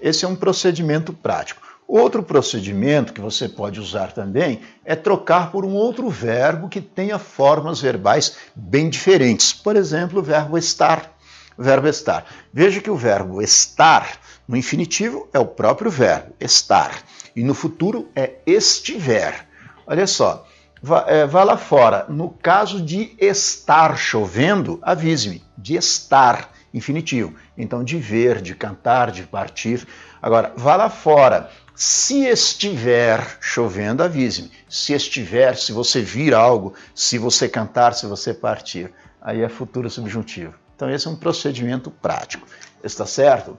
Esse 0.00 0.24
é 0.24 0.28
um 0.28 0.36
procedimento 0.36 1.12
prático. 1.12 1.61
Outro 1.94 2.22
procedimento 2.22 3.12
que 3.12 3.20
você 3.20 3.46
pode 3.46 3.78
usar 3.78 4.12
também 4.12 4.62
é 4.82 4.96
trocar 4.96 5.52
por 5.52 5.62
um 5.62 5.74
outro 5.74 6.08
verbo 6.08 6.66
que 6.66 6.80
tenha 6.80 7.18
formas 7.18 7.82
verbais 7.82 8.34
bem 8.56 8.88
diferentes. 8.88 9.52
Por 9.52 9.76
exemplo, 9.76 10.20
o 10.20 10.22
verbo 10.22 10.56
estar. 10.56 11.14
Verbo 11.58 11.86
estar. 11.86 12.24
Veja 12.50 12.80
que 12.80 12.88
o 12.88 12.96
verbo 12.96 13.42
estar 13.42 14.18
no 14.48 14.56
infinitivo 14.56 15.28
é 15.34 15.38
o 15.38 15.44
próprio 15.44 15.90
verbo 15.90 16.34
estar 16.40 16.92
e 17.36 17.44
no 17.44 17.52
futuro 17.52 18.08
é 18.16 18.36
estiver. 18.46 19.46
Olha 19.86 20.06
só, 20.06 20.46
vá, 20.82 21.04
é, 21.06 21.26
vá 21.26 21.44
lá 21.44 21.58
fora. 21.58 22.06
No 22.08 22.30
caso 22.30 22.80
de 22.80 23.14
estar 23.20 23.98
chovendo, 23.98 24.78
avise-me. 24.80 25.44
De 25.58 25.76
estar, 25.76 26.48
infinitivo. 26.72 27.34
Então, 27.56 27.84
de 27.84 27.98
ver, 27.98 28.40
de 28.40 28.54
cantar, 28.54 29.10
de 29.10 29.24
partir. 29.24 29.86
Agora, 30.22 30.52
vá 30.56 30.74
lá 30.74 30.88
fora. 30.88 31.50
Se 31.74 32.26
estiver 32.26 33.38
chovendo, 33.40 34.02
avise-me. 34.02 34.50
Se 34.68 34.92
estiver, 34.92 35.56
se 35.56 35.72
você 35.72 36.02
vir 36.02 36.34
algo, 36.34 36.74
se 36.94 37.18
você 37.18 37.48
cantar, 37.48 37.94
se 37.94 38.06
você 38.06 38.34
partir. 38.34 38.92
Aí 39.20 39.40
é 39.40 39.48
futuro 39.48 39.88
subjuntivo. 39.88 40.54
Então, 40.76 40.90
esse 40.90 41.06
é 41.06 41.10
um 41.10 41.16
procedimento 41.16 41.90
prático. 41.90 42.46
Está 42.82 43.06
certo? 43.06 43.56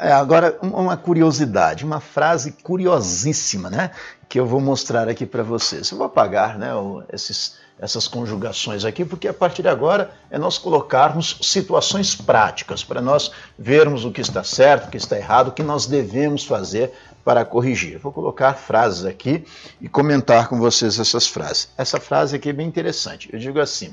É, 0.00 0.10
agora, 0.12 0.58
uma 0.62 0.96
curiosidade, 0.96 1.84
uma 1.84 2.00
frase 2.00 2.52
curiosíssima, 2.62 3.70
né? 3.70 3.90
Que 4.28 4.40
eu 4.40 4.46
vou 4.46 4.60
mostrar 4.60 5.08
aqui 5.08 5.24
para 5.26 5.42
vocês. 5.42 5.90
Eu 5.90 5.98
vou 5.98 6.06
apagar 6.06 6.58
né, 6.58 6.70
esses, 7.12 7.56
essas 7.78 8.08
conjugações 8.08 8.84
aqui, 8.84 9.04
porque 9.04 9.28
a 9.28 9.34
partir 9.34 9.62
de 9.62 9.68
agora 9.68 10.10
é 10.30 10.38
nós 10.38 10.58
colocarmos 10.58 11.38
situações 11.42 12.16
práticas 12.16 12.82
para 12.82 13.00
nós 13.00 13.30
vermos 13.56 14.04
o 14.04 14.10
que 14.10 14.20
está 14.20 14.42
certo, 14.42 14.86
o 14.86 14.90
que 14.90 14.96
está 14.96 15.16
errado, 15.16 15.48
o 15.48 15.52
que 15.52 15.62
nós 15.62 15.86
devemos 15.86 16.44
fazer 16.44 16.92
para 17.26 17.44
corrigir. 17.44 17.98
Vou 17.98 18.12
colocar 18.12 18.54
frases 18.54 19.04
aqui 19.04 19.44
e 19.80 19.88
comentar 19.88 20.48
com 20.48 20.60
vocês 20.60 21.00
essas 21.00 21.26
frases. 21.26 21.68
Essa 21.76 21.98
frase 21.98 22.36
aqui 22.36 22.50
é 22.50 22.52
bem 22.52 22.68
interessante. 22.68 23.28
Eu 23.32 23.40
digo 23.40 23.58
assim: 23.58 23.92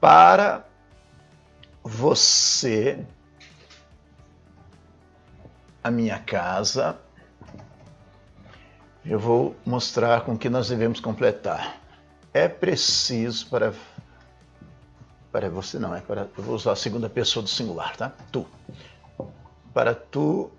para 0.00 0.64
você 1.84 3.04
a 5.84 5.90
minha 5.90 6.18
casa, 6.18 6.96
eu 9.04 9.18
vou 9.18 9.54
mostrar 9.66 10.22
com 10.22 10.38
que 10.38 10.48
nós 10.48 10.70
devemos 10.70 10.98
completar. 10.98 11.78
É 12.32 12.48
preciso 12.48 13.48
para 13.48 13.74
para 15.30 15.50
você 15.50 15.78
não, 15.78 15.94
é 15.94 16.00
para 16.00 16.22
eu 16.38 16.42
vou 16.42 16.54
usar 16.54 16.72
a 16.72 16.76
segunda 16.76 17.10
pessoa 17.10 17.42
do 17.42 17.50
singular, 17.50 17.94
tá? 17.98 18.14
Tu. 18.32 18.46
Para 19.74 19.94
tu, 19.94 20.50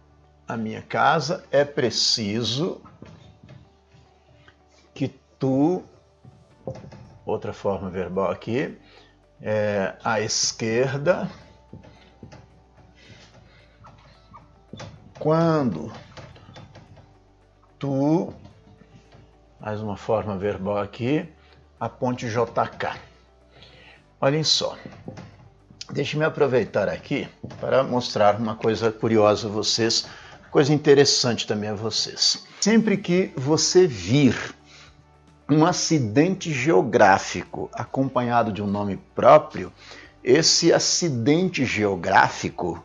a 0.51 0.57
minha 0.57 0.81
casa, 0.81 1.45
é 1.49 1.63
preciso 1.63 2.81
que 4.93 5.07
tu 5.39 5.81
outra 7.25 7.53
forma 7.53 7.89
verbal 7.89 8.29
aqui, 8.29 8.77
é, 9.41 9.95
à 10.03 10.19
esquerda 10.19 11.31
quando 15.17 15.89
tu, 17.79 18.33
mais 19.57 19.79
uma 19.79 19.95
forma 19.95 20.37
verbal 20.37 20.79
aqui, 20.79 21.31
a 21.79 21.87
ponte 21.87 22.27
JK. 22.27 22.99
Olhem 24.19 24.43
só, 24.43 24.77
deixe-me 25.93 26.25
aproveitar 26.25 26.89
aqui 26.89 27.29
para 27.61 27.83
mostrar 27.83 28.35
uma 28.35 28.57
coisa 28.57 28.91
curiosa 28.91 29.47
a 29.47 29.51
vocês, 29.51 30.05
coisa 30.51 30.73
interessante 30.73 31.47
também 31.47 31.69
a 31.69 31.73
vocês. 31.73 32.43
Sempre 32.59 32.97
que 32.97 33.31
você 33.35 33.87
vir 33.87 34.35
um 35.49 35.65
acidente 35.65 36.53
geográfico 36.53 37.69
acompanhado 37.73 38.51
de 38.51 38.61
um 38.61 38.67
nome 38.67 38.97
próprio, 39.15 39.71
esse 40.23 40.71
acidente 40.71 41.65
geográfico 41.65 42.83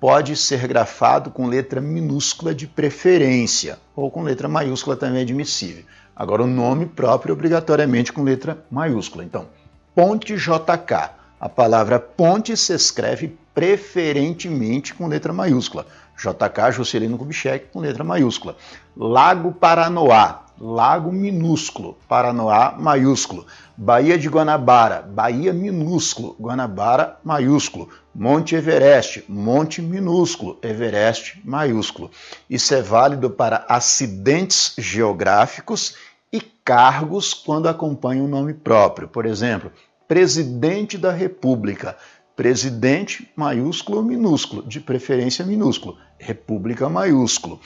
pode 0.00 0.34
ser 0.36 0.66
grafado 0.66 1.30
com 1.30 1.46
letra 1.46 1.80
minúscula 1.80 2.54
de 2.54 2.66
preferência, 2.66 3.78
ou 3.94 4.10
com 4.10 4.22
letra 4.22 4.48
maiúscula 4.48 4.96
também 4.96 5.18
é 5.18 5.22
admissível. 5.22 5.84
Agora, 6.16 6.42
o 6.42 6.46
nome 6.46 6.86
próprio, 6.86 7.34
obrigatoriamente 7.34 8.12
com 8.12 8.22
letra 8.22 8.64
maiúscula. 8.70 9.24
Então, 9.24 9.46
Ponte 9.94 10.36
JK. 10.36 11.10
A 11.40 11.48
palavra 11.48 11.98
ponte 11.98 12.56
se 12.56 12.72
escreve 12.72 13.36
preferentemente 13.52 14.94
com 14.94 15.06
letra 15.08 15.32
maiúscula. 15.32 15.86
JK 16.20 16.72
Juscelino 16.72 17.16
Kubitschek 17.16 17.68
com 17.72 17.80
letra 17.80 18.04
maiúscula. 18.04 18.54
Lago 18.94 19.52
Paranoá, 19.52 20.44
lago 20.60 21.10
minúsculo, 21.10 21.96
Paranoá 22.06 22.76
maiúsculo. 22.78 23.46
Baía 23.74 24.18
de 24.18 24.28
Guanabara, 24.28 25.00
Baía 25.00 25.54
minúsculo, 25.54 26.36
Guanabara 26.38 27.18
maiúsculo. 27.24 27.88
Monte 28.14 28.56
Everest, 28.56 29.22
Monte 29.28 29.80
minúsculo, 29.80 30.58
Everest 30.62 31.36
maiúsculo. 31.42 32.10
Isso 32.50 32.74
é 32.74 32.82
válido 32.82 33.30
para 33.30 33.64
acidentes 33.66 34.74
geográficos 34.76 35.94
e 36.30 36.40
cargos 36.40 37.32
quando 37.32 37.68
acompanham 37.68 38.26
o 38.26 38.28
nome 38.28 38.52
próprio. 38.52 39.08
Por 39.08 39.24
exemplo, 39.24 39.72
presidente 40.06 40.98
da 40.98 41.12
República. 41.12 41.96
Presidente 42.40 43.30
maiúsculo 43.36 43.98
ou 43.98 44.02
minúsculo, 44.02 44.62
de 44.62 44.80
preferência 44.80 45.44
minúsculo. 45.44 45.98
República 46.18 46.88
maiúsculo. 46.88 47.60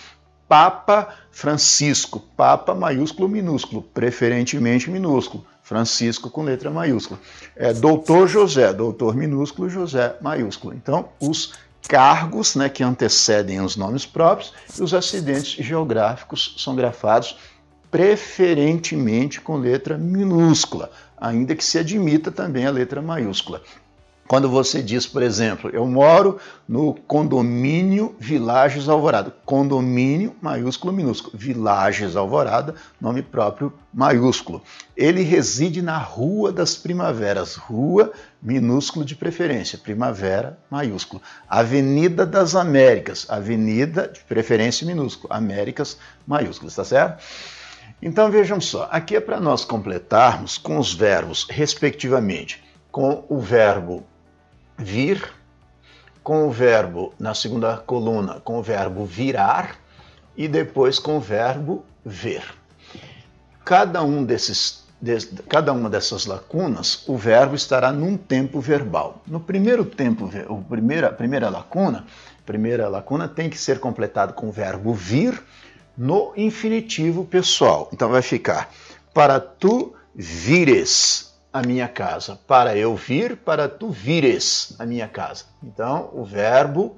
Papa 0.49 1.15
Francisco, 1.31 2.19
Papa 2.37 2.75
maiúsculo 2.75 3.29
minúsculo, 3.29 3.83
preferentemente 3.83 4.91
minúsculo. 4.91 5.47
Francisco 5.63 6.29
com 6.29 6.43
letra 6.43 6.73
maiúscula. 6.73 7.21
É 7.55 7.73
doutor 7.73 8.27
José, 8.27 8.73
doutor 8.73 9.15
minúsculo, 9.15 9.71
José 9.71 10.17
maiúsculo. 10.21 10.75
Então, 10.75 11.09
os 11.21 11.53
cargos 11.87 12.57
né, 12.57 12.69
que 12.69 12.83
antecedem 12.83 13.61
os 13.61 13.77
nomes 13.77 14.05
próprios 14.05 14.53
e 14.77 14.83
os 14.83 14.93
acidentes 14.93 15.65
geográficos 15.65 16.57
são 16.59 16.75
grafados 16.75 17.39
preferentemente 17.93 19.41
com 19.41 19.57
letra 19.57 19.97
minúscula, 19.97 20.91
ainda 21.17 21.55
que 21.55 21.65
se 21.65 21.79
admita 21.79 22.33
também 22.33 22.67
a 22.67 22.73
letra 22.73 23.01
maiúscula. 23.01 23.63
Quando 24.27 24.49
você 24.49 24.83
diz, 24.83 25.07
por 25.07 25.23
exemplo, 25.23 25.69
eu 25.71 25.87
moro 25.87 26.39
no 26.67 26.95
condomínio 26.95 28.17
Vilages 28.19 28.89
Alvorada. 28.89 29.35
Condomínio, 29.45 30.35
maiúsculo, 30.41 30.95
minúsculo. 30.95 31.37
Vilages 31.37 32.17
Alvorada, 32.17 32.75
nome 32.99 33.21
próprio, 33.21 33.71
maiúsculo. 33.93 34.63
Ele 34.97 35.23
reside 35.23 35.83
na 35.83 35.99
Rua 35.99 36.51
das 36.51 36.75
Primaveras. 36.75 37.57
Rua, 37.57 38.13
minúsculo 38.43 39.05
de 39.05 39.15
preferência. 39.15 39.77
Primavera, 39.77 40.59
maiúsculo. 40.71 41.21
Avenida 41.47 42.25
das 42.25 42.55
Américas. 42.55 43.27
Avenida, 43.29 44.09
de 44.09 44.21
preferência, 44.21 44.87
minúsculo. 44.87 45.35
Américas, 45.35 45.99
maiúsculo. 46.27 46.71
Está 46.71 46.83
certo? 46.83 47.23
Então 48.01 48.31
vejam 48.31 48.61
só, 48.61 48.89
aqui 48.91 49.17
é 49.17 49.21
para 49.21 49.39
nós 49.39 49.65
completarmos 49.65 50.59
com 50.59 50.79
os 50.79 50.93
verbos, 50.93 51.47
respectivamente, 51.49 52.63
com 52.91 53.25
o 53.29 53.39
verbo 53.39 54.05
vir, 54.77 55.33
com 56.23 56.49
o 56.49 56.51
verbo 56.51 57.13
na 57.19 57.35
segunda 57.35 57.77
coluna, 57.77 58.41
com 58.41 58.59
o 58.59 58.63
verbo 58.63 59.05
virar 59.05 59.77
e 60.37 60.49
depois 60.49 60.99
com 60.99 61.19
o 61.19 61.21
verbo 61.21 61.85
ver. 62.05 62.43
Cada 63.65 64.03
um 64.03 64.25
desses 64.25 64.85
cada 65.49 65.73
uma 65.73 65.91
dessas 65.91 66.25
lacunas, 66.25 67.05
o 67.07 67.17
verbo 67.17 67.55
estará 67.55 67.93
num 67.93 68.17
tempo 68.17 68.59
verbal. 68.59 69.23
No 69.27 69.39
primeiro 69.39 69.85
tempo, 69.85 70.31
o 70.49 70.63
primeira, 70.63 71.13
primeira 71.13 71.51
lacuna, 71.51 72.07
primeira 72.47 72.89
lacuna 72.89 73.29
tem 73.29 73.51
que 73.51 73.59
ser 73.59 73.79
completado 73.81 74.33
com 74.33 74.49
o 74.49 74.53
verbo 74.53 74.95
vir 74.95 75.43
no 75.97 76.33
infinitivo 76.37 77.25
pessoal. 77.25 77.91
Então 77.93 78.09
vai 78.09 78.23
ficar 78.23 78.71
para 79.13 79.39
tu 79.39 79.95
vires 80.15 81.34
a 81.55 81.63
minha 81.63 81.87
casa, 81.87 82.37
para 82.49 82.77
eu 82.77 82.97
vir, 82.97 83.37
para 83.37 83.69
tu 83.69 83.89
vires 83.89 84.75
a 84.77 84.85
minha 84.85 85.07
casa. 85.07 85.45
Então, 85.63 86.11
o 86.13 86.25
verbo, 86.25 86.97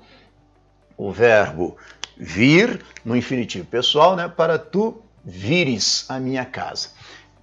o 0.97 1.13
verbo 1.13 1.77
vir 2.17 2.83
no 3.05 3.15
infinitivo 3.15 3.67
pessoal, 3.67 4.17
né, 4.17 4.33
para 4.35 4.59
tu 4.59 5.03
vires 5.23 6.07
a 6.09 6.19
minha 6.19 6.47
casa. 6.47 6.89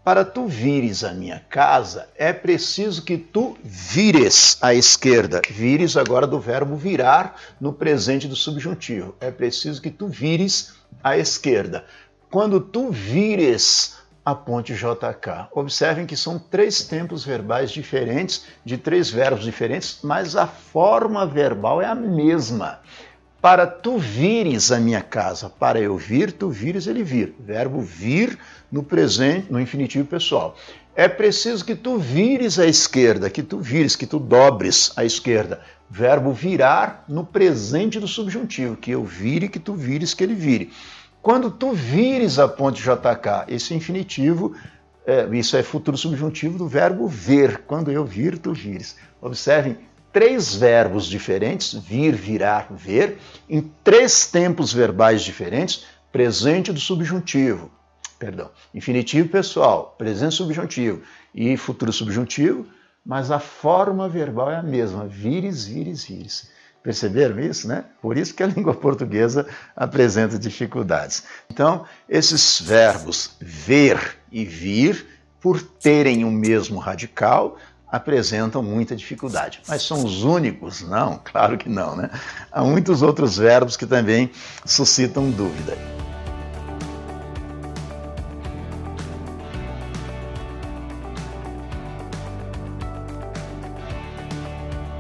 Para 0.04 0.26
tu 0.26 0.48
vires 0.48 1.04
a 1.04 1.14
minha 1.14 1.40
casa, 1.52 2.10
é 2.18 2.34
preciso 2.34 3.04
que 3.04 3.16
tu 3.16 3.56
vires 3.64 4.58
à 4.60 4.74
esquerda. 4.74 5.40
Vires 5.48 5.96
agora 5.96 6.26
do 6.26 6.40
verbo 6.40 6.76
virar 6.76 7.40
no 7.62 7.72
presente 7.72 8.28
do 8.28 8.36
subjuntivo. 8.36 9.16
É 9.22 9.30
preciso 9.30 9.80
que 9.80 9.92
tu 9.92 10.08
vires 10.08 10.74
à 11.04 11.16
esquerda. 11.16 11.86
Quando 12.32 12.60
tu 12.60 12.90
vires 12.90 14.03
a 14.26 14.34
ponte 14.34 14.74
JK. 14.74 15.50
Observem 15.52 16.06
que 16.06 16.16
são 16.16 16.40
três 16.40 16.84
tempos 16.84 17.26
verbais 17.26 17.72
diferentes, 17.72 18.46
de 18.64 18.78
três 18.78 19.10
verbos 19.10 19.44
diferentes, 19.44 20.00
mas 20.04 20.36
a 20.36 20.48
forma 20.48 21.26
verbal 21.26 21.82
é 21.82 21.86
a 21.86 21.96
mesma. 21.96 22.80
Para 23.42 23.68
tu 23.68 23.98
vires 23.98 24.72
a 24.72 24.80
minha 24.80 25.02
casa, 25.02 25.50
para 25.50 25.78
eu 25.78 25.98
vir, 25.98 26.32
tu 26.32 26.50
vires 26.50 26.88
ele 26.88 27.04
vir. 27.04 27.36
Verbo 27.38 27.82
vir 27.82 28.40
no 28.72 28.82
presente, 28.82 29.52
no 29.52 29.60
infinitivo 29.60 30.08
pessoal. 30.08 30.56
É 30.96 31.10
preciso 31.10 31.66
que 31.66 31.76
tu 31.76 31.98
vires 31.98 32.58
à 32.58 32.66
esquerda, 32.66 33.30
que 33.30 33.44
tu 33.44 33.58
vires, 33.60 33.98
que 33.98 34.06
tu 34.06 34.18
dobres 34.18 34.94
à 34.96 35.04
esquerda. 35.04 35.60
Verbo 35.90 36.32
virar 36.32 37.04
no 37.08 37.26
presente 37.26 38.00
do 38.00 38.08
subjuntivo, 38.08 38.78
que 38.78 38.92
eu 38.92 39.04
vire, 39.04 39.50
que 39.50 39.60
tu 39.60 39.74
vires, 39.74 40.14
que 40.14 40.24
ele 40.24 40.36
vire. 40.36 40.72
Quando 41.24 41.50
tu 41.50 41.72
vires 41.72 42.38
a 42.38 42.50
ponte 42.50 42.84
JK, 42.84 43.46
esse 43.48 43.74
infinitivo, 43.74 44.54
é, 45.06 45.26
isso 45.32 45.56
é 45.56 45.64
futuro 45.64 45.96
subjuntivo 45.96 46.58
do 46.58 46.68
verbo 46.68 47.08
ver. 47.08 47.60
Quando 47.66 47.90
eu 47.90 48.04
vir, 48.04 48.38
tu 48.38 48.52
vires. 48.52 48.98
Observem, 49.22 49.78
três 50.12 50.54
verbos 50.54 51.06
diferentes, 51.06 51.74
vir, 51.76 52.14
virar, 52.14 52.68
ver, 52.72 53.20
em 53.50 53.62
três 53.86 54.28
tempos 54.28 54.74
verbais 54.74 55.22
diferentes, 55.22 55.86
presente 56.12 56.74
do 56.74 56.80
subjuntivo, 56.82 57.72
perdão, 58.20 58.52
infinitivo 58.76 59.30
pessoal, 59.30 59.96
presente 59.98 60.36
subjuntivo 60.36 61.04
e 61.34 61.56
futuro 61.56 61.94
subjuntivo, 61.94 62.68
mas 63.06 63.32
a 63.32 63.40
forma 63.40 64.10
verbal 64.10 64.52
é 64.52 64.58
a 64.58 64.64
mesma, 64.64 65.08
vires, 65.08 65.66
vires, 65.66 66.04
vires. 66.04 66.52
Perceberam 66.84 67.40
isso, 67.40 67.68
né? 67.68 67.86
Por 68.02 68.18
isso 68.18 68.34
que 68.34 68.44
a 68.44 68.48
língua 68.48 68.74
portuguesa 68.74 69.48
apresenta 69.76 70.38
dificuldades. 70.38 71.24
Então, 71.50 71.86
esses 72.10 72.60
verbos 72.60 73.32
ver 73.40 74.18
e 74.30 74.44
vir, 74.44 75.08
por 75.40 75.62
terem 75.62 76.26
o 76.26 76.32
mesmo 76.32 76.80
radical, 76.80 77.58
apresentam 77.90 78.62
muita 78.62 78.96
dificuldade. 78.96 79.62
Mas 79.68 79.84
são 79.84 80.04
os 80.04 80.24
únicos? 80.24 80.82
Não, 80.82 81.20
claro 81.24 81.58
que 81.58 81.70
não, 81.70 81.96
né? 81.96 82.10
Há 82.52 82.64
muitos 82.64 83.02
outros 83.02 83.38
verbos 83.38 83.78
que 83.78 83.86
também 83.86 84.30
suscitam 84.66 85.32
dúvida. 85.32 85.78